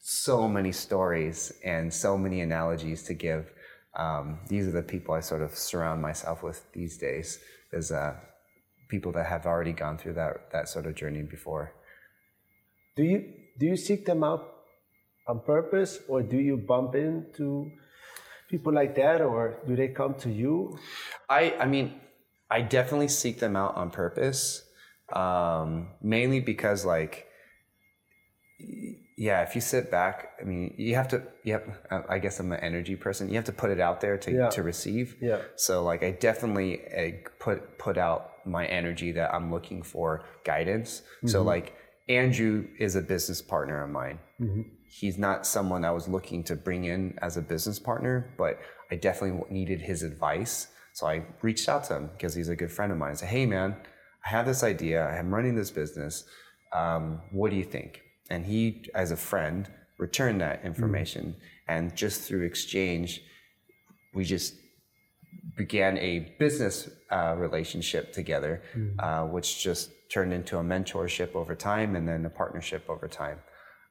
[0.00, 3.52] so many stories and so many analogies to give.
[3.94, 7.38] Um, these are the people I sort of surround myself with these days
[7.72, 8.14] as uh,
[8.88, 11.72] people that have already gone through that, that sort of journey before.
[12.96, 14.56] Do you, do you seek them out
[15.26, 17.70] on purpose or do you bump into
[18.50, 20.76] people like that, or do they come to you?
[21.28, 22.00] I, I mean,
[22.50, 24.64] I definitely seek them out on purpose,
[25.12, 27.28] um, mainly because like,
[29.20, 32.52] yeah, if you sit back, I mean, you have to, you have, I guess I'm
[32.52, 33.28] an energy person.
[33.28, 34.48] You have to put it out there to, yeah.
[34.48, 35.16] to receive.
[35.20, 35.42] Yeah.
[35.56, 41.02] So like, I definitely uh, put, put out my energy that I'm looking for guidance.
[41.18, 41.28] Mm-hmm.
[41.28, 41.76] So like,
[42.08, 44.18] Andrew is a business partner of mine.
[44.40, 48.58] Mm-hmm he's not someone I was looking to bring in as a business partner, but
[48.90, 50.66] I definitely needed his advice.
[50.94, 53.12] So I reached out to him because he's a good friend of mine.
[53.12, 53.76] I said, Hey, man,
[54.26, 55.06] I have this idea.
[55.06, 56.24] I'm running this business.
[56.72, 58.02] Um, what do you think?
[58.30, 61.24] And he, as a friend, returned that information.
[61.24, 61.34] Mm.
[61.68, 63.22] And just through exchange,
[64.14, 64.54] we just
[65.56, 68.94] began a business uh, relationship together, mm.
[68.98, 73.38] uh, which just turned into a mentorship over time and then a partnership over time.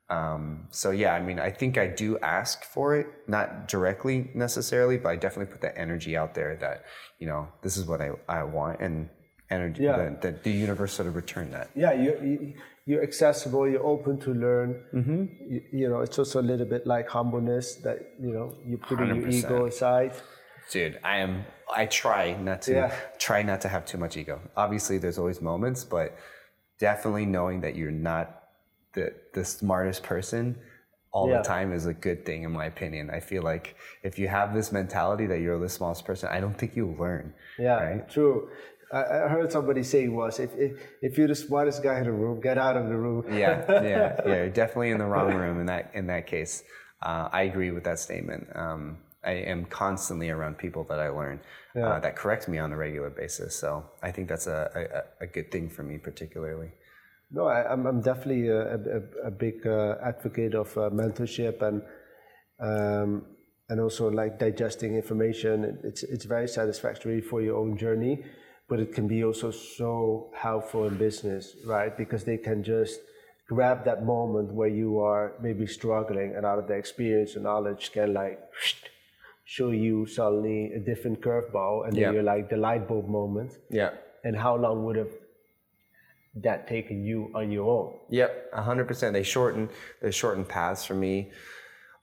[0.09, 4.97] Um, so yeah, I mean, I think I do ask for it, not directly necessarily,
[4.97, 6.85] but I definitely put that energy out there that
[7.19, 9.09] you know this is what I, I want, and
[9.51, 9.97] energy yeah.
[9.97, 11.69] the, the, the universe sort of return that.
[11.75, 12.53] Yeah, you, you
[12.97, 14.83] are accessible, you're open to learn.
[14.93, 15.25] Mm-hmm.
[15.53, 18.99] You, you, know, it's also a little bit like humbleness that you know you put
[18.99, 20.13] your ego aside.
[20.71, 21.45] Dude, I am.
[21.75, 22.95] I try not to Yeah.
[23.17, 24.39] try not to have too much ego.
[24.55, 26.15] Obviously, there's always moments, but
[26.79, 28.43] definitely knowing that you're not
[28.93, 30.57] the the smartest person
[31.11, 31.37] all Yeah.
[31.37, 33.09] the time is a good thing, in my opinion.
[33.09, 36.55] I feel like if you have this mentality that you're the smallest person, I don't
[36.55, 37.33] think you'll learn.
[37.57, 38.09] Yeah, Right?
[38.09, 38.49] true.
[38.91, 42.11] I, I heard somebody say was if, if if you're the smartest guy in the
[42.11, 43.25] room, get out of the room.
[43.31, 44.47] yeah, yeah, yeah.
[44.47, 46.63] Definitely in the wrong room in that in that case.
[47.01, 48.47] Uh, I agree with that statement.
[48.55, 51.39] Um, I am constantly around people that I learn
[51.75, 53.55] uh, that correct me on a regular basis.
[53.55, 56.71] So I think that's a, a, a good thing for me, particularly.
[57.31, 61.81] No, I, I'm I'm definitely a, a, a big uh, advocate of uh, mentorship and
[62.59, 63.25] um,
[63.69, 65.79] and also like digesting information.
[65.83, 68.23] It's it's very satisfactory for your own journey,
[68.69, 71.97] but it can be also so helpful in business, right?
[71.97, 72.99] Because they can just
[73.47, 77.91] grab that moment where you are maybe struggling, and out of the experience and knowledge
[77.91, 78.39] can like
[79.43, 82.11] show you suddenly a different curveball, and then Yeah.
[82.11, 83.57] you're like the light bulb moment.
[83.69, 83.91] Yeah.
[84.23, 85.11] And how long would have
[86.35, 87.93] that taken you on your own?
[88.09, 89.13] Yep, hundred percent.
[89.13, 89.69] They shorten
[90.01, 91.31] they shorten paths for me.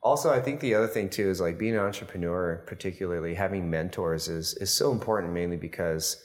[0.02, 4.29] Also, I think the other thing too is like being an entrepreneur, particularly having mentors,
[4.29, 5.33] is is so important.
[5.33, 6.22] Mainly because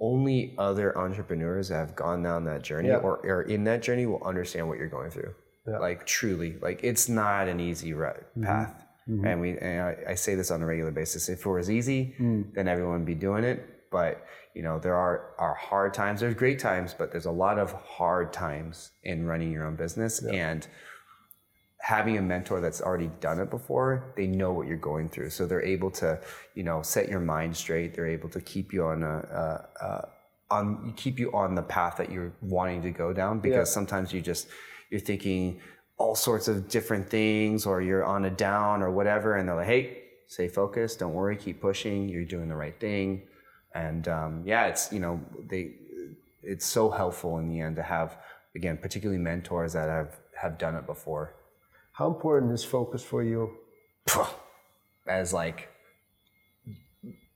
[0.00, 2.96] only other entrepreneurs that have gone down that journey Yeah.
[2.96, 5.34] or are in that journey will understand what you're going through.
[5.66, 5.78] Yeah.
[5.78, 8.26] Like truly, like it's not an easy path.
[8.36, 8.84] Mm-hmm.
[9.08, 9.26] Mm-hmm.
[9.26, 11.28] And we, and I, I say this on a regular basis.
[11.28, 12.52] If it was easy, mm.
[12.54, 13.90] then everyone would be doing it.
[13.90, 16.20] But you know, there are are hard times.
[16.20, 20.22] There's great times, but there's a lot of hard times in running your own business.
[20.24, 20.66] And
[21.84, 25.44] having a mentor that's already done it before, they know what you're going through, so
[25.44, 26.18] they're able to,
[26.54, 27.92] you know, set your mind straight.
[27.92, 30.08] They're able to keep you on a, a, a
[30.50, 33.38] on keep you on the path that you're wanting to go down.
[33.38, 33.74] Because Yeah.
[33.78, 34.46] sometimes you just
[34.90, 35.60] you're thinking
[35.98, 39.66] all sorts of different things, or you're on a down or whatever, and they're like,
[39.66, 41.00] "Hey, stay focused.
[41.00, 41.36] Don't worry.
[41.36, 42.08] Keep pushing.
[42.08, 43.28] You're doing the right thing."
[43.74, 45.20] And um, yeah, it's you know
[45.50, 45.74] they
[46.42, 48.16] it's so helpful in the end to have
[48.56, 51.34] again particularly mentors that have have done it before
[51.94, 53.50] How important is focus for you?
[55.06, 55.68] as like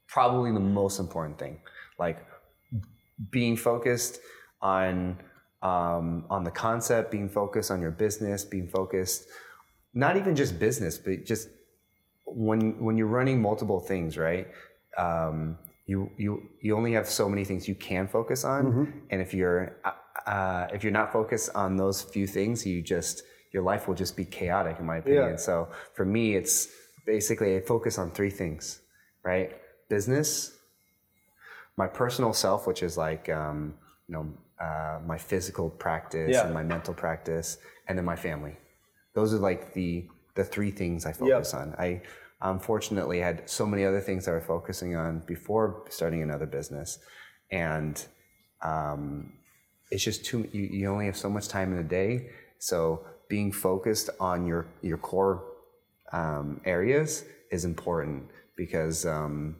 [0.08, 1.60] probably the most important thing.
[1.98, 2.18] Like
[3.30, 4.20] being focused
[4.60, 5.18] on
[5.62, 9.24] um, on the concept being focused on your business being focused
[9.92, 11.48] not even just business but just
[12.26, 14.48] when when you're running multiple things right?
[14.96, 18.66] Um, you you you only have so many things you can focus on.
[19.10, 19.76] And if you're
[20.26, 24.16] uh, if you're not focused on those few things you just your life will just
[24.16, 25.36] be chaotic in my opinion Yeah.
[25.36, 26.68] so for me it's
[27.06, 28.80] basically i focus on three things
[29.24, 29.50] right
[29.88, 30.56] business
[31.76, 33.74] my personal self which is like um,
[34.08, 34.26] you know
[34.60, 36.44] uh, my physical practice Yeah.
[36.44, 38.56] and my mental practice and then my family
[39.14, 41.74] those are like the the three things I focus on.
[41.80, 42.00] I
[42.40, 47.00] unfortunately had so many other things I was focusing on before starting another business,
[47.50, 48.00] and
[48.62, 49.32] um,
[49.90, 50.48] it's just too.
[50.52, 52.30] You, you only have so much time in a day,
[52.60, 55.44] so being focused on your your core
[56.12, 59.56] um, areas is important because um,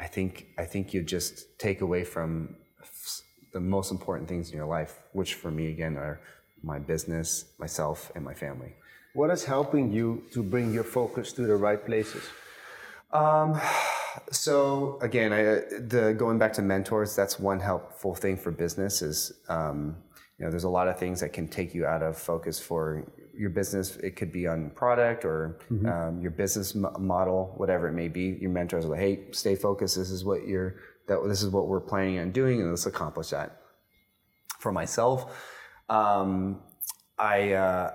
[0.00, 4.56] I think I think you just take away from s- the most important things in
[4.56, 6.20] your life, which for me again are
[6.62, 8.74] my business, myself, and my family.
[9.14, 12.22] What is helping you to bring your focus to the right places?
[13.12, 13.60] Um,
[14.30, 15.42] so again, I,
[15.94, 19.96] the going back to mentors, that's one helpful thing for business is, um,
[20.40, 23.04] you know, there's a lot of things that can take you out of focus for
[23.36, 23.96] your business.
[23.96, 28.38] It could be on product or um, your business mo- model, whatever it may be.
[28.40, 29.96] Your mentors are like, hey, stay focused.
[29.96, 30.76] This is what you're,
[31.08, 33.60] that this is what we're planning on doing, and let's accomplish that.
[34.60, 35.30] For myself,
[35.90, 36.62] um,
[37.18, 37.92] I uh,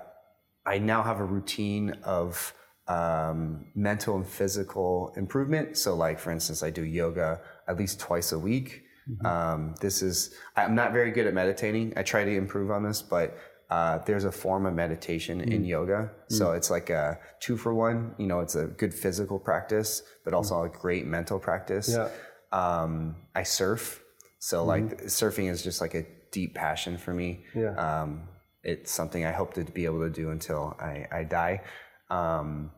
[0.64, 2.54] I now have a routine of
[2.86, 5.76] um, mental and physical improvement.
[5.76, 8.85] So, like for instance, I do yoga at least twice a week.
[9.24, 11.92] Um, this is I'm not very good at meditating.
[11.96, 13.36] I try to improve on this, but
[13.70, 16.10] uh, there's a form of meditation in yoga.
[16.28, 18.14] So it's like a two for one.
[18.18, 21.88] You know, it's a good physical practice, but also a great mental practice.
[21.88, 22.08] Yeah.
[22.52, 24.02] Um, I surf.
[24.38, 27.44] So like surfing is just like a deep passion for me.
[27.54, 27.74] Yeah.
[27.74, 28.28] Um,
[28.62, 31.62] it's something I hope to be able to do until I, I die.
[32.10, 32.70] Um,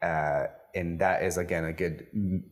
[0.00, 2.06] uh, and that is again a good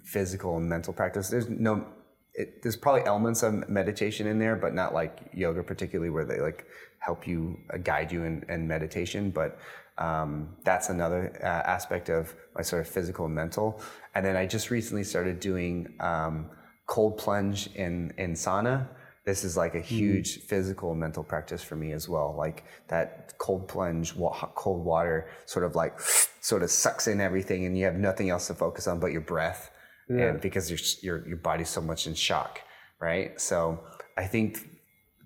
[0.04, 1.28] physical and mental practice.
[1.28, 1.86] There's no,
[2.34, 6.40] it, there's probably elements of meditation in there, but not like yoga particularly where they
[6.40, 6.66] like
[6.98, 9.30] help you uh, guide you in, in meditation.
[9.30, 9.58] But
[9.98, 13.80] um, that's another uh, aspect of my sort of physical and mental.
[14.14, 16.50] And then I just recently started doing um,
[16.86, 18.88] cold plunge in in sauna.
[19.24, 22.34] This is like a huge physical and mental practice for me as well.
[22.36, 26.00] Like that cold plunge, wa- hot- cold water, sort of like
[26.40, 29.20] sort of sucks in everything and you have nothing else to focus on but your
[29.20, 29.70] breath
[30.10, 30.24] Yeah.
[30.24, 32.60] and because your your your body's so much in shock
[33.00, 33.40] right?
[33.40, 33.80] So
[34.16, 34.68] i think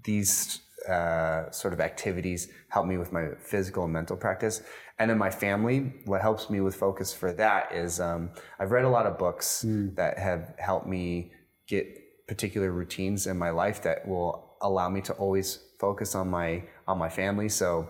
[0.04, 4.62] these uh, sort of activities help me with my physical and mental practice.
[4.98, 8.30] And in my family what helps me with focus for that is um,
[8.60, 9.64] i've read a lot of books
[9.96, 11.32] that have helped me
[11.66, 11.84] get
[12.28, 16.98] particular routines in my life that will allow me to always focus on my on
[16.98, 17.48] my family.
[17.48, 17.88] So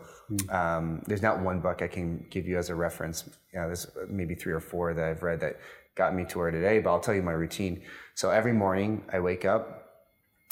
[0.48, 3.24] um, there's not one book i can give you as a reference.
[3.52, 5.54] You know, there's maybe three or four that i've read that
[5.94, 7.82] got me to where today but i'll tell you my routine
[8.14, 9.84] so every morning i wake up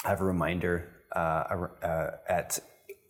[0.04, 2.58] I have a reminder uh, uh, at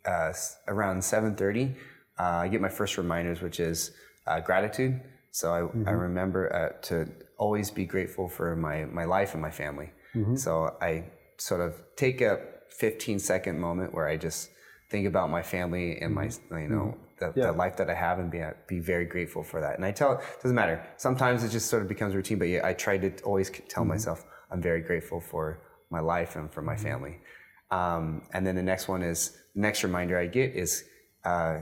[0.05, 0.33] uh,
[0.69, 1.75] around 7.30.
[2.19, 3.93] Uh, I get my first reminders, which is
[4.27, 5.01] uh, gratitude.
[5.31, 7.09] So I, I remember uh, to
[7.39, 9.91] always be grateful for my, my life and my family.
[10.37, 11.05] So I
[11.39, 14.51] sort of take a 15 second moment where I just
[14.91, 17.47] think about my family and my, you know, the, Yeah.
[17.47, 19.77] the life that I have and be, be very grateful for that.
[19.77, 20.85] And I tell, it doesn't matter.
[20.97, 23.89] Sometimes it just sort of becomes routine, but yeah, I try to always tell mm-hmm.
[23.91, 26.85] myself I'm very grateful for my life and for my mm-hmm.
[26.85, 27.19] family.
[27.71, 30.85] Um, and then the next one is the next reminder I get is
[31.25, 31.61] uh,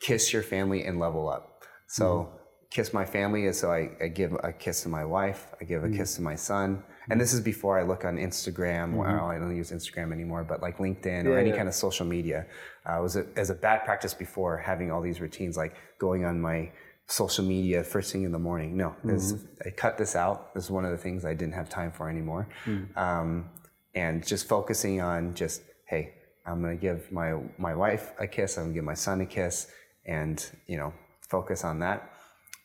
[0.00, 1.64] kiss your family and level up.
[1.88, 2.36] So mm-hmm.
[2.70, 5.82] kiss my family is so I, I give a kiss to my wife, I give
[5.84, 6.82] a kiss to my son.
[7.10, 8.94] And this is before I look on Instagram.
[8.94, 11.56] Well, I don't use Instagram anymore, but like LinkedIn or any yeah.
[11.56, 12.46] kind of social media.
[12.88, 16.24] Uh, it was a, as a bad practice before having all these routines, like going
[16.24, 16.70] on my
[17.06, 18.76] social media first thing in the morning.
[18.76, 19.34] No, this,
[19.66, 20.54] I cut this out.
[20.54, 22.48] This is one of the things I didn't have time for anymore.
[22.96, 23.50] Um,
[23.94, 26.14] and just focusing on just, hey,
[26.46, 28.56] I'm gonna give my my wife a kiss.
[28.56, 29.66] I'm gonna give my son a kiss,
[30.06, 30.92] and you know,
[31.28, 32.12] focus on that.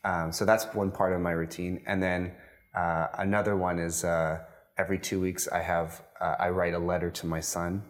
[0.04, 2.34] Um, so that's one part of my routine, and then
[2.76, 4.40] uh, another one is uh,
[4.78, 7.84] every two weeks I have uh, I write a letter to my son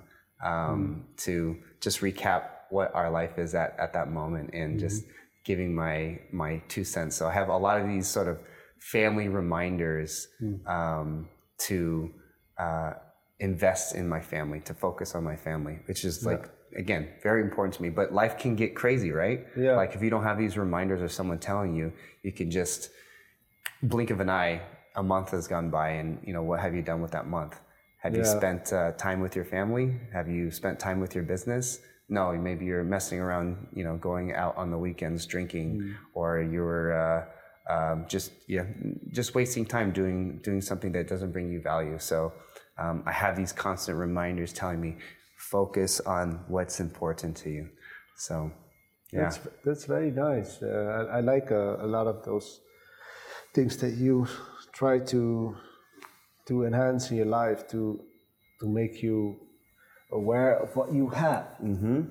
[0.43, 5.03] um, to just recap what our life is at at that moment and just
[5.43, 7.15] giving my my two cents.
[7.15, 8.39] So I have a lot of these sort of
[8.79, 10.27] family reminders
[10.67, 12.11] um, to
[12.57, 12.93] uh,
[13.39, 17.73] invest in my family, to focus on my family, which is like again very important
[17.75, 17.89] to me.
[17.89, 19.45] But life can get crazy, right?
[19.57, 19.75] Yeah.
[19.75, 22.89] Like if you don't have these reminders or someone telling you, you can just
[23.83, 24.61] blink of an eye.
[24.97, 27.59] A month has gone by, and you know what have you done with that month?
[28.05, 29.87] Have you spent uh, time with your family?
[30.13, 31.79] Have you spent time with your business?
[32.07, 35.95] No, maybe you're messing around, you know, going out on the weekends drinking, Mm.
[36.13, 37.21] or you're uh,
[37.75, 38.65] um, just yeah,
[39.11, 41.97] just wasting time doing doing something that doesn't bring you value.
[42.11, 42.17] So
[42.77, 44.91] um, I have these constant reminders telling me
[45.37, 47.69] focus on what's important to you.
[48.17, 48.51] So
[49.11, 50.61] yeah, That's, that's very nice.
[50.61, 52.47] Uh, I, I like uh, a lot of those
[53.55, 54.27] things that you
[54.73, 55.55] try to
[56.47, 58.01] to enhance your life to
[58.59, 59.35] to make you
[60.11, 61.47] aware of what you have.
[61.63, 62.01] Mm-hmm.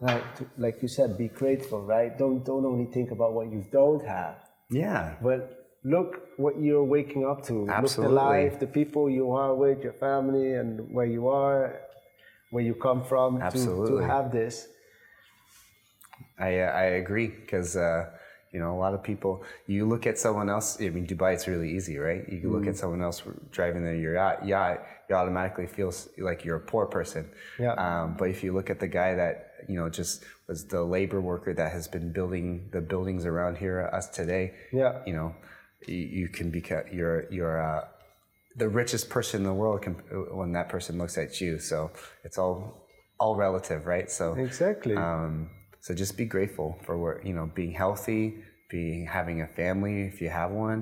[0.00, 2.16] Like to, like you said, be grateful, right?
[2.18, 4.36] Don't don't only think about what you don't have,
[4.70, 5.40] yeah, but
[5.84, 7.68] look what you're waking up to.
[7.68, 8.14] Absolutely.
[8.14, 11.80] Look the life, the people you are with, your family, and where you are,
[12.50, 13.40] where you come from.
[13.52, 14.66] To, to have this.
[16.38, 18.10] I uh, I agree because uh,
[18.54, 19.42] you know a lot of people.
[19.66, 20.68] You look at someone else.
[20.80, 21.30] I mean, Dubai.
[21.34, 22.22] It's really easy, right?
[22.32, 23.18] You can look at someone else
[23.50, 24.46] driving their yacht.
[24.46, 24.76] yacht
[25.08, 25.92] you automatically feel
[26.28, 27.24] like you're a poor person.
[27.58, 27.74] Yeah.
[27.84, 29.34] Um, but if you look at the guy that
[29.68, 33.76] you know just was the labor worker that has been building the buildings around here,
[33.98, 34.44] us today.
[34.72, 34.92] Yeah.
[35.08, 35.34] You know,
[35.88, 37.58] you, you can become you're you're.
[37.60, 37.84] Uh,
[38.56, 39.94] the richest person in the world can,
[40.40, 41.58] when that person looks at you.
[41.58, 41.90] So
[42.22, 42.86] it's all
[43.18, 44.08] all relative, right?
[44.10, 44.96] So Exactly.
[44.96, 45.50] um,
[45.84, 48.22] so just be grateful for where you know being healthy,
[48.70, 50.80] being having a family if you have one,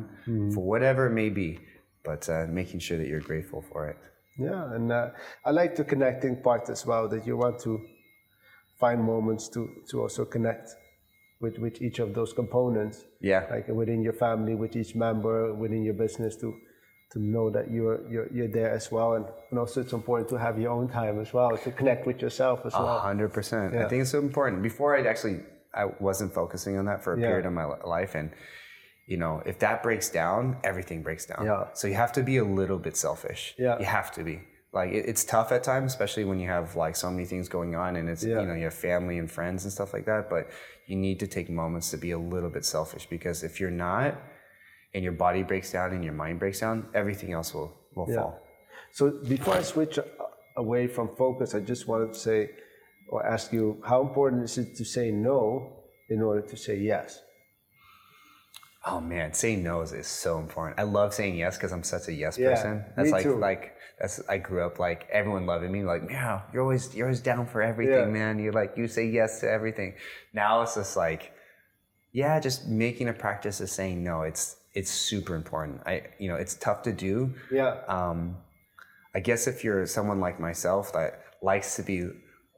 [0.55, 1.59] for whatever it may be,
[2.05, 3.99] but uh, making sure that you're grateful for it.
[4.39, 5.09] Yeah, and uh,
[5.45, 7.09] I like the connecting part as well.
[7.09, 7.85] That you want to
[8.79, 10.71] find moments to to also connect
[11.41, 13.05] with with each of those components.
[13.21, 13.45] Yeah.
[13.51, 16.55] like within your family, with each member, within your business, to
[17.13, 20.37] to know that you're you're you're there as well, and, and also it's important to
[20.39, 22.99] have your own time as well to connect with yourself as well.
[23.01, 23.75] hundred percent.
[23.75, 24.63] I think it's so important.
[24.63, 25.41] Before I'd actually,
[25.75, 27.27] I wasn't focusing on that for a Yeah.
[27.29, 28.31] period of my life, and
[29.07, 31.45] you know, if that breaks down, everything breaks down.
[31.45, 31.65] Yeah.
[31.75, 33.55] So you have to be a little bit selfish.
[33.59, 33.79] Yeah.
[33.79, 34.37] You have to be.
[34.73, 37.75] Like it, it's tough at times, especially when you have like so many things going
[37.75, 38.41] on, and it's Yeah.
[38.41, 40.31] you know you have family and friends and stuff like that.
[40.31, 40.45] But
[40.87, 44.11] you need to take moments to be a little bit selfish because if you're not,
[44.95, 48.17] and your body breaks down and your mind breaks down, everything else will will Yeah.
[48.17, 48.41] fall.
[48.93, 50.05] So before I switch uh,
[50.57, 52.51] away from focus, I just wanted to say
[53.09, 57.21] or ask you how important is it to say no in order to say yes?
[58.85, 60.81] Oh man, saying no is, is so important.
[60.81, 62.85] I love saying yes because I'm such a yes Yeah, person.
[62.97, 63.37] That's me like too.
[63.39, 65.85] like that's I grew up like everyone loving me.
[65.85, 68.19] Like, yeah, you're always you're always down for everything, Yeah.
[68.19, 68.39] man.
[68.41, 69.95] You're like you say yes to everything.
[70.33, 71.33] Now it's just like
[72.13, 74.23] yeah, just making a practice of saying no.
[74.23, 75.81] It's it's super important.
[75.87, 77.35] I you know it's tough to do.
[77.51, 77.81] Yeah.
[77.89, 78.37] Um,
[79.15, 82.09] I guess if you're someone like myself that likes to be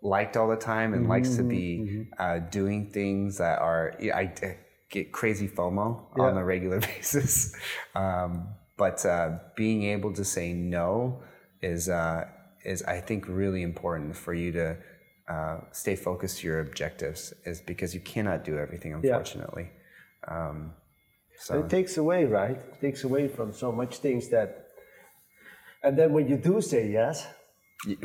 [0.02, 4.58] liked all the time and likes to be uh, doing things that are, I I
[4.90, 7.54] get crazy FOMO on a regular basis.
[7.94, 11.22] Um, but uh, being able to say no
[11.62, 12.26] is uh,
[12.64, 14.76] is I think really important for you to
[15.28, 17.34] uh, stay focused to your objectives.
[17.44, 19.70] Is because you cannot do everything, unfortunately.
[20.28, 20.74] Um,
[21.38, 22.56] so And it takes away, right?
[22.56, 24.68] It takes away from so much things that.
[25.82, 27.26] And then when you do say yes,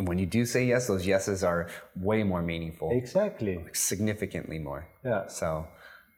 [0.04, 2.92] when you do say yes, those yeses are way more meaningful.
[2.92, 3.64] exactly.
[3.74, 4.88] significantly more.
[5.06, 5.28] Yeah.
[5.28, 5.66] So,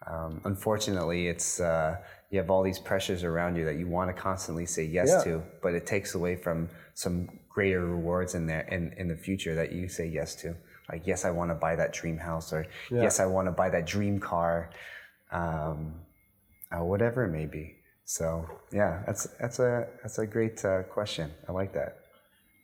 [0.07, 1.97] um, unfortunately, it's uh,
[2.31, 5.23] you have all these pressures around you that you want to constantly say yes Yeah.
[5.25, 9.53] to, but it takes away from some greater rewards in there in, in the future
[9.55, 10.55] that you say yes to.
[10.91, 13.69] Like, yes, I want to buy that dream house, or yes, I want to buy
[13.69, 14.71] that dream car,
[15.31, 15.93] um,
[16.71, 17.75] uh, whatever it may be.
[18.05, 21.31] So, yeah, that's that's a that's a great uh, question.
[21.47, 21.97] I like that.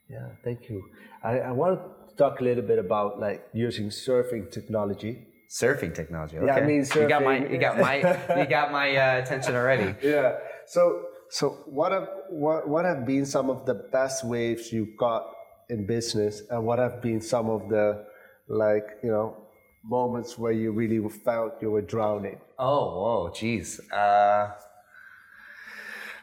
[0.09, 0.83] Yeah, thank you.
[1.23, 5.27] I, I want to talk a little bit about like using surfing technology.
[5.49, 6.37] Surfing technology.
[6.37, 6.47] Okay.
[6.47, 7.03] Yeah, I mean surfing.
[7.03, 7.95] you got my you got my
[8.41, 9.95] you got my uh, attention already.
[10.03, 10.37] Yeah.
[10.65, 15.27] So, so what have what what have been some of the best waves you got
[15.69, 18.05] in business, and what have been some of the
[18.49, 19.46] like you know
[19.87, 22.39] moments where you really felt you were drowning?
[22.59, 23.79] Oh, whoa, geez.
[23.91, 24.51] Uh,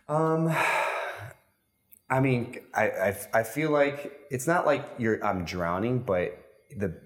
[0.09, 0.55] um,
[2.11, 6.39] I mean, I, I, I feel like it's not like you're I'm drowning, but
[6.77, 7.01] the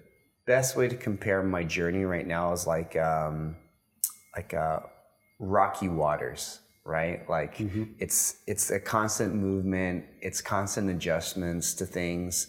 [0.45, 3.55] best way to compare my journey right now is like um,
[4.35, 4.79] like uh,
[5.39, 7.27] rocky waters, right?
[7.29, 7.55] Like
[7.99, 12.47] it's it's a constant movement, it's constant adjustments to things.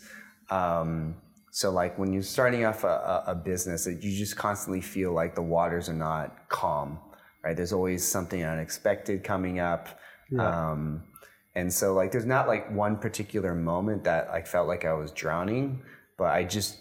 [0.51, 1.15] Um,
[1.51, 5.43] so like when you're starting off a, a, business, you just constantly feel like the
[5.43, 6.99] waters are not calm,
[7.43, 7.57] right?
[7.57, 9.89] There's always something unexpected coming up.
[10.39, 11.03] Um,
[11.57, 15.11] and so like there's not like one particular moment that I felt like I was
[15.11, 15.83] drowning,
[16.17, 16.79] but I just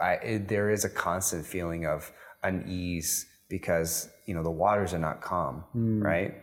[0.00, 2.10] I it, there is a constant feeling of
[2.42, 5.64] unease because you know the waters are not calm,
[6.02, 6.34] right?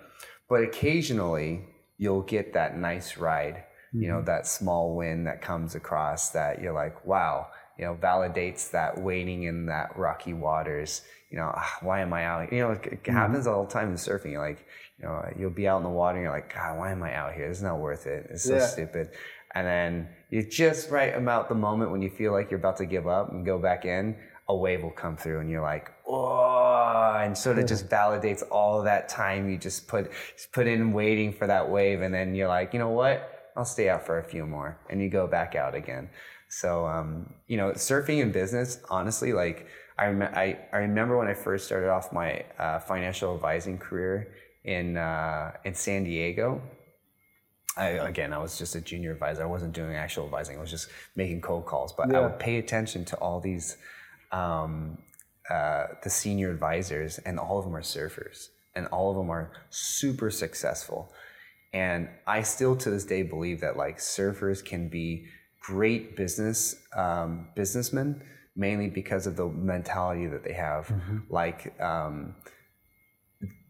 [0.48, 1.66] But occasionally
[1.98, 3.64] you'll get that nice ride,
[3.94, 7.48] you know, that small wind that comes across that you're like, wow,
[7.78, 11.02] you know, validates that waiting in that rocky waters.
[11.30, 12.50] You know, "Ah, why am I out?
[12.50, 14.32] here?" You know, it, it happens all the time in surfing.
[14.32, 14.66] You're like,
[15.00, 17.14] you know, you'll be out in the water and you're like, God, why am I
[17.14, 17.46] out here?
[17.46, 18.28] It's not worth it.
[18.30, 18.60] It's so Yeah.
[18.66, 19.10] stupid.
[19.54, 22.86] And then you just right about the moment when you feel like you're about to
[22.86, 24.16] give up and go back in,
[24.48, 28.84] a wave will come through and you're like, oh, and sort of just validates all
[28.84, 32.48] that time you just put just put in waiting for that wave, and then you're
[32.48, 33.35] like, you know what?
[33.56, 36.10] I'll stay out for a few more, and you go back out again.
[36.50, 41.28] So, um, you know, surfing in business, honestly, like I, rem- I, I remember when
[41.28, 44.34] I first started off my uh, financial advising career
[44.64, 46.62] in uh, in San Diego.
[47.78, 49.44] I, again, I was just a junior advisor.
[49.44, 50.58] I wasn't doing actual advising.
[50.58, 51.92] I was just making cold calls.
[51.92, 53.76] But I would pay attention to all these,
[54.32, 54.98] um,
[55.50, 59.52] uh, the senior advisors, and all of them are surfers, and all of them are
[59.70, 61.12] super successful.
[61.76, 65.26] And I still, to this day, believe that like surfers can be
[65.62, 68.24] great business um, businessmen,
[68.56, 70.90] mainly because of the mentality that they have.
[71.30, 72.36] Like um,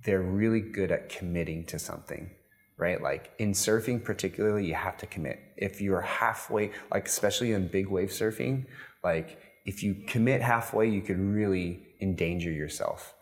[0.04, 2.30] they're really good at committing to something
[2.78, 3.02] right?
[3.02, 5.40] Like in surfing particularly you have to commit.
[5.58, 8.66] If you're halfway like especially in big wave surfing
[9.04, 13.15] like if you commit halfway you can really endanger yourself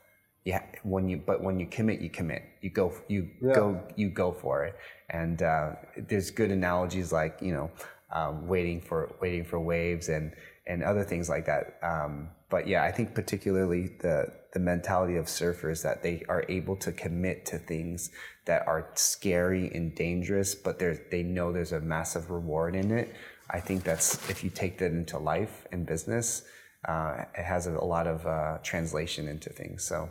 [0.46, 2.44] yeah when you but when you commit you commit.
[2.62, 4.76] You go you go you go for it.
[5.10, 7.72] And uh, there's good analogies like you know
[8.12, 10.34] um, waiting for waiting for waves and
[10.66, 11.78] and other things like that.
[11.82, 16.76] Um, but yeah i think particularly the the mentality of surfers that they are able
[16.76, 18.12] to commit to things
[18.46, 23.16] that are scary and dangerous but they they know there's a massive reward in it.
[23.50, 26.44] I think that's if you take that into life and business
[26.88, 29.84] uh, it has a, a lot of uh, translation into things.
[29.84, 30.10] So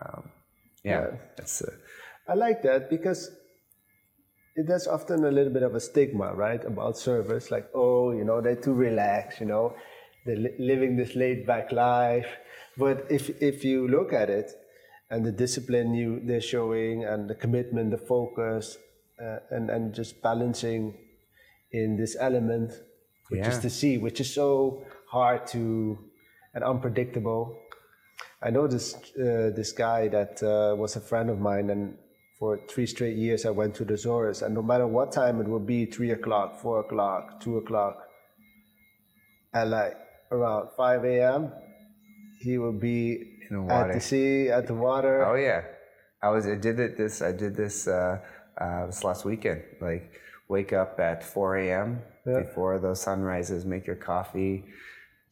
[0.00, 0.30] um,
[0.82, 1.16] yeah, Yeah.
[1.36, 1.70] that's uh,
[2.28, 3.30] I like that because
[4.56, 7.50] it, there's often a little bit of a stigma, right, about servers.
[7.50, 9.40] Like, oh, you know, they're too relaxed.
[9.40, 9.74] You know,
[10.26, 12.26] they're li- living this laid back life.
[12.76, 14.50] But if if you look at it,
[15.10, 18.78] and the discipline you they're showing, and the commitment, the focus,
[19.22, 20.94] uh, and and just balancing
[21.72, 22.72] in this element,
[23.30, 25.98] which is the sea, which is so hard to
[26.54, 27.58] and unpredictable.
[28.44, 31.96] I know this uh, this guy that uh, was a friend of mine, and
[32.38, 35.48] for three straight years I went to the Azores, and no matter what time it
[35.48, 38.06] would be, three o'clock, four o'clock, two o'clock,
[39.54, 39.96] at like
[40.30, 41.52] around five a.m.,
[42.40, 45.24] he would be the at the sea, at the water.
[45.24, 45.62] Oh yeah,
[46.22, 46.46] I was.
[46.46, 47.22] I did it this.
[47.22, 48.18] I did this uh,
[48.58, 49.62] uh, this last weekend.
[49.80, 52.02] Like wake up at 4 a.m.
[52.26, 52.40] Yeah.
[52.40, 54.64] before the sun rises, make your coffee,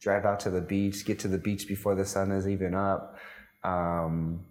[0.03, 3.17] drive out to the beach, get to the beach before the sun is even up,
[3.63, 4.45] um,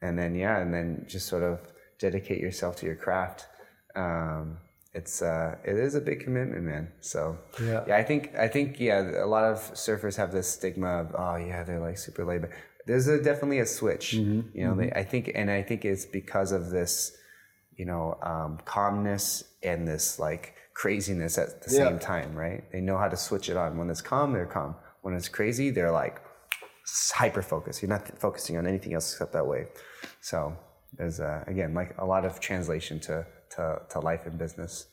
[0.00, 1.60] and then yeah, and then just sort of
[1.98, 3.46] dedicate yourself to your craft.
[3.94, 4.58] Um,
[4.94, 6.92] it's uh, it is a big commitment, man.
[7.00, 7.84] So Yeah.
[7.88, 7.96] yeah.
[7.96, 11.64] I think I think yeah, a lot of surfers have this stigma of oh yeah,
[11.64, 12.52] they're like super laid back.
[12.86, 14.74] There's a, definitely a switch, you know.
[14.76, 17.16] They, I think, and I think it's because of this,
[17.76, 21.88] you know, um, calmness and this like craziness at the Yeah.
[21.88, 22.62] same time, right?
[22.72, 23.78] They know how to switch it on.
[23.78, 24.74] When it's calm, they're calm.
[25.04, 26.16] When it's crazy, they're like
[27.12, 27.82] hyper focused.
[27.82, 29.68] You're not focusing on anything else except that wave.
[30.22, 30.56] So
[30.96, 34.86] there's uh, again like a lot of translation to to, to life and business.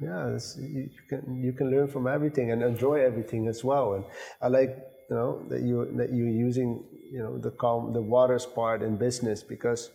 [0.00, 3.94] Yeah, it's, you, you can you can learn from everything and enjoy everything as well.
[3.94, 4.04] And
[4.40, 4.76] I like
[5.08, 8.96] you know that you that you're using you know the calm the waters part in
[8.96, 9.90] business because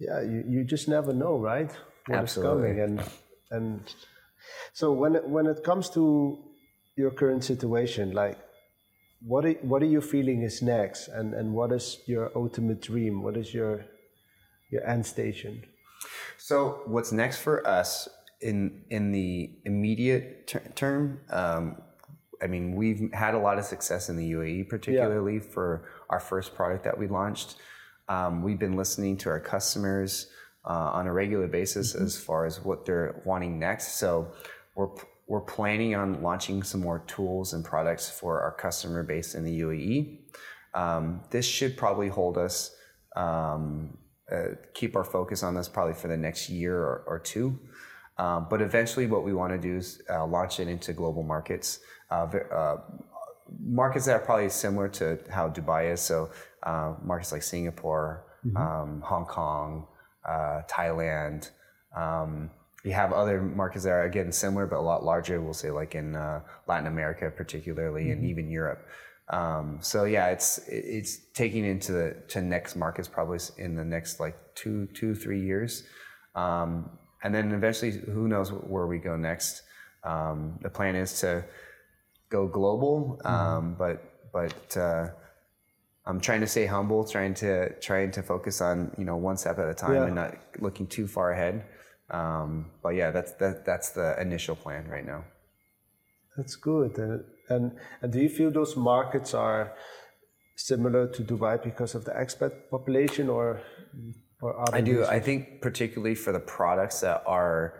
[0.00, 1.70] yeah you, you just never know right
[2.06, 2.68] what is Absolutely.
[2.68, 2.94] coming and
[3.50, 3.94] and
[4.72, 6.38] so when it, when it comes to
[6.98, 8.38] your current situation like
[9.32, 13.22] what are, what are you feeling is next and and what is your ultimate dream
[13.22, 13.84] what is your
[14.70, 15.62] your end station
[16.38, 18.08] So what's next for us
[18.40, 21.20] in in the immediate ter- term?
[21.30, 21.82] Um,
[22.40, 26.54] I mean, we've had a lot of success in the UAE, particularly for our first
[26.54, 27.56] product that we launched.
[28.08, 30.28] Um, we've been listening to our customers
[30.64, 33.98] uh, on a regular basis as far as what they're wanting next.
[33.98, 34.32] So
[34.76, 34.90] we're
[35.28, 39.60] we're planning on launching some more tools and products for our customer base in the
[39.60, 40.18] UAE.
[40.74, 42.74] Um, this should probably hold us
[43.14, 43.96] um,
[44.30, 47.58] uh, keep our focus on this probably for the next year or, or two.
[48.18, 51.80] Um, but eventually, what we want to do is uh, launch it into global markets,
[52.10, 52.76] uh, uh,
[53.60, 56.00] markets that are probably similar to how Dubai is.
[56.00, 56.30] So
[56.64, 58.24] uh, markets like Singapore,
[58.56, 59.86] um, Hong Kong,
[60.28, 61.50] uh, Thailand.
[61.96, 62.50] Um,
[62.88, 65.40] you have other markets that are again similar but a lot larger.
[65.42, 68.80] We'll say like in uh, Latin America, particularly, and even Europe.
[69.28, 74.20] Um, so yeah, it's it's taking into the to next markets probably in the next
[74.20, 75.84] like two two three years,
[76.34, 76.88] um,
[77.22, 79.62] and then eventually who knows where we go next.
[80.02, 81.44] Um, the plan is to
[82.30, 83.96] go global, um, but
[84.32, 85.08] but uh,
[86.06, 89.58] I'm trying to stay humble, trying to trying to focus on you know one step
[89.58, 90.06] at a time Yeah.
[90.06, 91.66] and not looking too far ahead.
[92.10, 95.24] Um, but yeah, that's that that's the initial plan right now.
[96.36, 96.96] That's good.
[96.98, 99.72] And, and and do you feel those markets are
[100.56, 103.60] similar to Dubai because of the expat population, or
[104.40, 104.92] or other I do.
[104.92, 105.08] reasons?
[105.08, 107.74] I think particularly for the products that are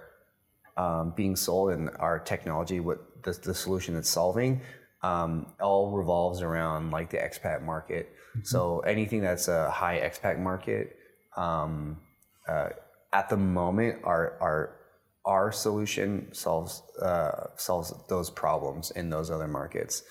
[0.76, 4.60] um, being sold and our technology, what the, the solution it's solving,
[5.02, 8.12] um, all revolves around like the expat market.
[8.44, 10.96] So anything that's a high expat market,
[11.36, 11.98] um,
[12.46, 12.68] uh,
[13.12, 14.76] at the moment, our our
[15.24, 20.02] our solution solves uh, solves those problems in those other markets.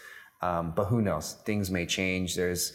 [0.42, 1.34] Um, but who knows?
[1.46, 2.36] Things may change.
[2.36, 2.74] There's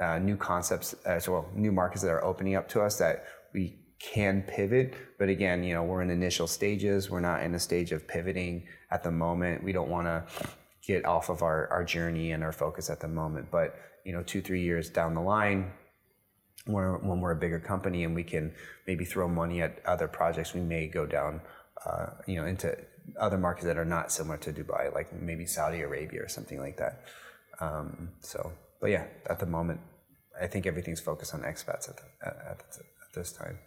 [0.00, 3.24] uh, new concepts, uh, so well, new markets that are opening up to us that
[3.54, 4.94] we can pivot.
[5.18, 7.10] But again, you know, we're in initial stages.
[7.10, 9.62] We're not in a stage of pivoting at the moment.
[9.62, 10.24] We don't want to
[10.86, 13.50] get off of our, our journey and our focus at the moment.
[13.50, 15.72] But you know, two three years down the line,
[16.66, 18.52] when, when we're a bigger company and we can
[18.86, 21.40] maybe throw money at other projects, we may go down,
[21.86, 22.76] uh, you know, into
[23.18, 26.76] other markets that are not similar to Dubai, like maybe Saudi Arabia or something like
[26.76, 27.04] that.
[27.60, 29.80] Um, so, but yeah, at the moment,
[30.40, 32.66] I think everything's focused on expats at, the, at, at,
[33.14, 33.58] this time.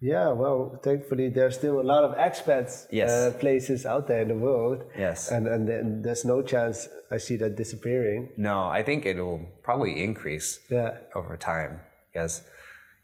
[0.00, 3.10] Yeah, well, thankfully there's still a lot of expats Yes.
[3.10, 4.84] uh, places out there in the world.
[4.98, 5.30] Yes.
[5.30, 8.28] And and then there's no chance I see that disappearing.
[8.36, 10.98] No, I think it'll probably increase Yeah.
[11.14, 11.80] over time
[12.14, 12.42] because,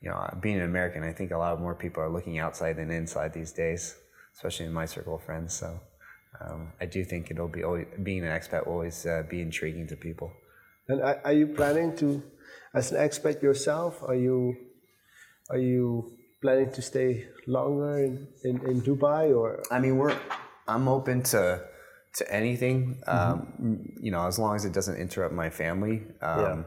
[0.00, 2.90] you know, being an American, I think a lot more people are looking outside than
[2.90, 3.96] inside these days,
[4.36, 5.52] especially in my circle of friends.
[5.54, 5.80] So
[6.40, 9.88] um, I do think it'll be always, being an expat will always uh, be intriguing
[9.88, 10.32] to people.
[10.88, 12.22] And are, are you planning to,
[12.72, 14.56] as an expat yourself, are you
[15.50, 20.16] are you planning to stay longer in, in, in Dubai or I mean, we're
[20.68, 21.66] I'm open to
[22.14, 26.02] to anything, um, you know, as long as it doesn't interrupt my family.
[26.22, 26.62] Um, Yeah.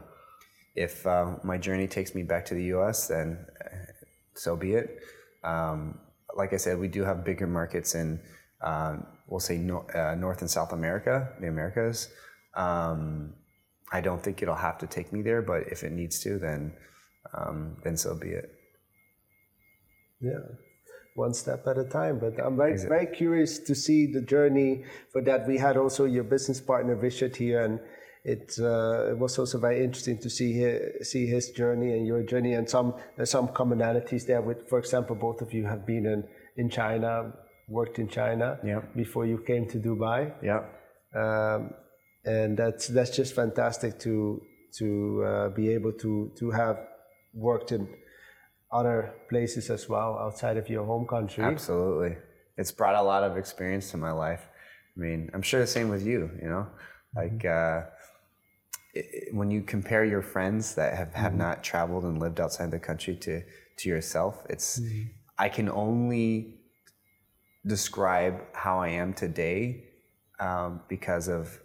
[0.74, 3.76] If uh, my journey takes me back to the U.S., then uh,
[4.34, 5.00] so be it.
[5.44, 5.98] Um,
[6.36, 8.20] like I said, we do have bigger markets in,
[8.62, 12.08] um, we'll say, nor- uh, North and South America, the Americas.
[12.54, 13.34] Um,
[13.92, 16.72] I don't think it'll have to take me there, but if it needs to, then
[17.32, 18.50] um, then so be it.
[20.20, 20.40] Yeah,
[21.14, 22.18] one step at a time.
[22.18, 25.46] But I'm very, very curious to see the journey for that.
[25.46, 27.80] We had also your business partner Richard here, and
[28.24, 32.22] it, uh, it was also very interesting to see his, see his journey and your
[32.22, 34.40] journey, and some there's some commonalities there.
[34.40, 36.24] With, for example, both of you have been in
[36.56, 37.32] in China,
[37.68, 38.80] worked in China Yeah.
[38.96, 40.62] before you came to Dubai, Yeah.
[41.14, 41.74] um,
[42.24, 44.40] and that's that's just fantastic to
[44.78, 44.86] to
[45.24, 46.78] uh, be able to to have
[47.34, 47.88] worked in
[48.72, 51.44] other places as well outside of your home country.
[51.44, 52.16] Absolutely.
[52.56, 54.42] It's brought a lot of experience to my life.
[54.96, 56.66] I mean, I'm sure the same with you, you know?
[57.14, 57.82] Like, uh,
[59.32, 63.16] when you compare your friends that have, have not traveled and lived outside the country
[63.16, 63.42] to,
[63.78, 64.80] to yourself, it's,
[65.38, 66.60] I can only
[67.66, 69.84] describe how I am today
[70.40, 71.60] um, because of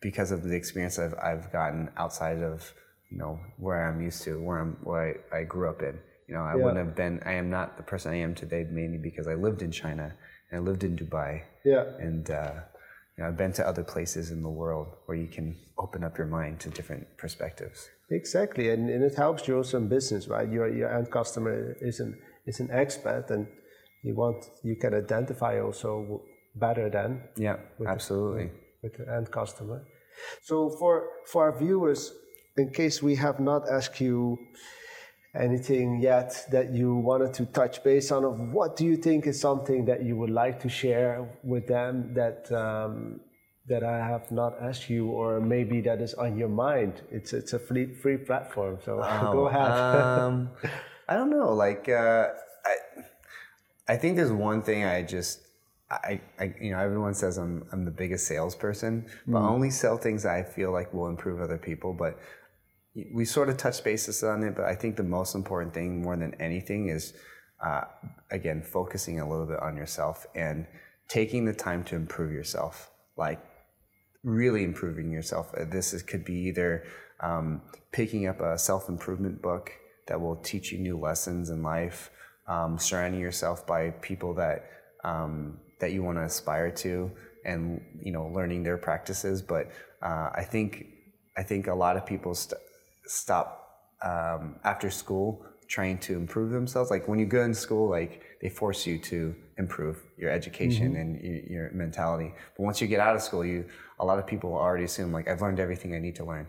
[0.00, 2.72] because of the experience I've, I've gotten outside of
[3.10, 5.98] you know where I'm used to where I'm where I, I grew up in.
[6.28, 6.64] You know I Yeah.
[6.64, 9.62] wouldn't have been I am not the person I am today mainly because I lived
[9.62, 10.14] in China
[10.50, 11.42] and I lived in Dubai.
[11.64, 12.54] Yeah, and uh,
[13.22, 16.18] you know I've been to other places in the world where you can open up
[16.18, 20.48] your mind to different perspectives exactly, and, and it helps you also in business, right?
[20.48, 23.46] Your your end customer is an is an expat, and
[24.02, 26.22] you want you can identify also
[26.54, 27.56] better than yeah
[27.86, 28.50] absolutely
[28.82, 29.84] with the end customer.
[30.42, 32.12] So for for our viewers,
[32.56, 34.38] in case we have not asked you
[35.34, 39.40] anything yet that you wanted to touch base on, of what do you think is
[39.40, 43.20] something that you would like to share with them that um,
[43.68, 47.02] that I have not asked you, or maybe that is on your mind?
[47.10, 48.96] It's it's a free free platform, so
[49.32, 49.70] go ahead.
[49.70, 50.50] um,
[51.08, 51.52] I don't know.
[51.52, 52.28] Like, uh,
[52.64, 52.76] I,
[53.88, 55.40] I think there's one thing I just,
[55.90, 59.98] I, I, you know, everyone says I'm, I'm the biggest salesperson, but I only sell
[59.98, 61.92] things I feel like will improve other people.
[61.92, 62.18] But
[63.14, 64.54] we sort of touch bases on it.
[64.56, 67.14] But I think the most important thing, more than anything, is
[67.64, 67.82] uh,
[68.30, 70.66] again focusing a little bit on yourself and
[71.08, 72.90] taking the time to improve yourself.
[73.16, 73.40] Like
[74.24, 75.52] really improving yourself.
[75.56, 76.84] Uh, This is, could be either
[77.20, 77.62] um,
[77.92, 79.72] picking up a self improvement book
[80.08, 82.10] that will teach you new lessons in life,
[82.48, 84.66] um, surrounding yourself by people that
[85.04, 87.10] um, that you want to aspire to,
[87.44, 89.42] and you know, learning their practices.
[89.42, 89.70] But
[90.02, 90.86] uh, I think
[91.36, 92.60] I think a lot of people st-
[93.06, 93.46] stop
[94.02, 96.90] um, after school trying to improve themselves.
[96.90, 101.14] Like when you go in school, like they force you to improve your education and
[101.22, 102.34] y- your mentality.
[102.56, 103.64] But once you get out of school, you
[103.98, 106.46] a lot of people already assume like I've learned everything I need to learn,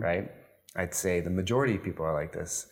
[0.00, 0.30] right?
[0.76, 2.66] I'd say the majority of people are like this.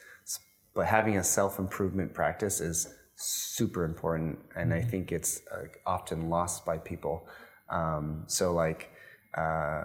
[0.74, 6.30] But having a self improvement practice is super important, and I think it's uh, often
[6.30, 7.28] lost by people.
[7.68, 8.90] Um, so like.
[9.36, 9.84] Uh,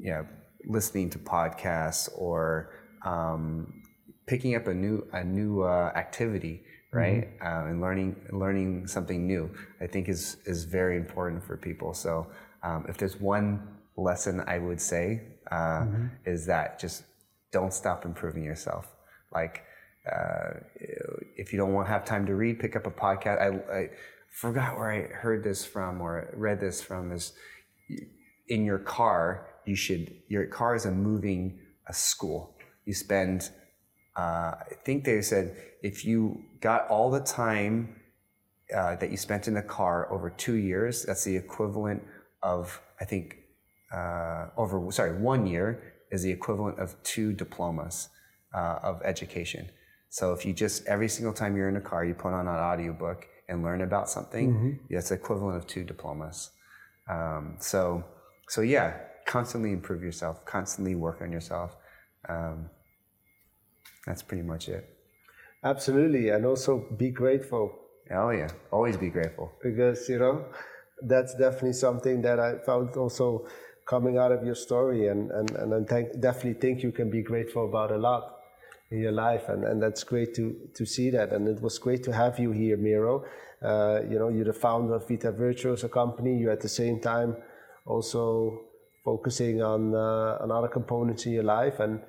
[0.00, 0.22] yeah,
[0.66, 2.72] listening to podcasts or
[3.04, 3.82] um,
[4.26, 7.28] picking up a new a new uh, activity, right?
[7.42, 9.50] Uh, and learning learning something new,
[9.80, 11.94] I think is is very important for people.
[11.94, 12.26] So
[12.62, 15.86] um, if there's one lesson I would say uh,
[16.24, 17.04] is that just
[17.52, 18.86] don't stop improving yourself.
[19.32, 19.64] Like
[20.10, 20.60] uh,
[21.36, 23.40] if you don't want to have time to read, pick up a podcast.
[23.40, 23.90] I, I
[24.30, 27.32] forgot where I heard this from or read this from is
[28.48, 30.04] in your car, you should,
[30.34, 31.42] your car is a moving
[31.92, 32.40] a school.
[32.88, 33.38] You spend,
[34.22, 35.46] uh, I think they said,
[35.90, 36.18] if you
[36.68, 37.74] got all the time
[38.78, 42.02] uh, that you spent in the car over two years, that's the equivalent
[42.42, 43.24] of, I think,
[43.98, 45.68] uh, over, sorry, one year
[46.14, 48.08] is the equivalent of two diplomas
[48.58, 49.64] uh, of education.
[50.08, 52.60] So if you just, every single time you're in a car, you put on an
[52.70, 54.46] audiobook and learn about something,
[54.90, 56.50] that's the equivalent of two diplomas.
[57.08, 58.04] Um, so,
[58.48, 58.88] so yeah,
[59.26, 61.76] constantly improve yourself, constantly work on yourself.
[62.28, 62.70] Um,
[64.06, 64.84] that's pretty much it.
[65.64, 69.52] Absolutely, and also be grateful Oh yeah, always be grateful.
[69.62, 70.44] because you know
[71.02, 73.46] that's definitely something that I found also
[73.86, 77.22] coming out of your story, and and and I think, definitely think you can be
[77.22, 78.36] grateful about a lot
[78.90, 82.02] in your life, and and that's great to to see that, and it was great
[82.04, 83.24] to have you here, Miro.
[83.62, 86.36] Uh, you know, you're the founder of Vita Virtues, a company.
[86.36, 87.36] You at the same time
[87.86, 88.64] also
[89.04, 92.00] focusing on uh, on other components in your life, and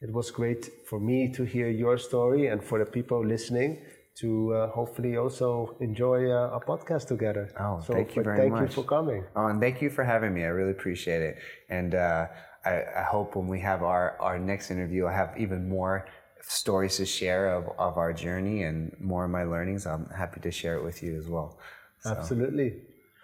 [0.00, 3.82] it was great for me to hear your story, and for the people listening
[4.20, 7.50] to uh, hopefully also enjoy uh, a podcast together.
[7.58, 8.62] Oh, so thank you very thank much.
[8.62, 9.24] you for coming.
[9.36, 10.42] Oh, and thank you for having me.
[10.44, 11.36] I really appreciate it.
[11.68, 12.26] And uh,
[12.64, 16.06] I, I hope when we have our, our next interview, I have even more
[16.42, 19.86] stories to share of, of our journey and more of my learnings.
[19.86, 21.58] I'm happy to share it with you as well.
[22.00, 22.74] So, Absolutely.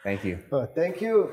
[0.03, 0.39] thank you.
[0.53, 1.33] Uh, thank you.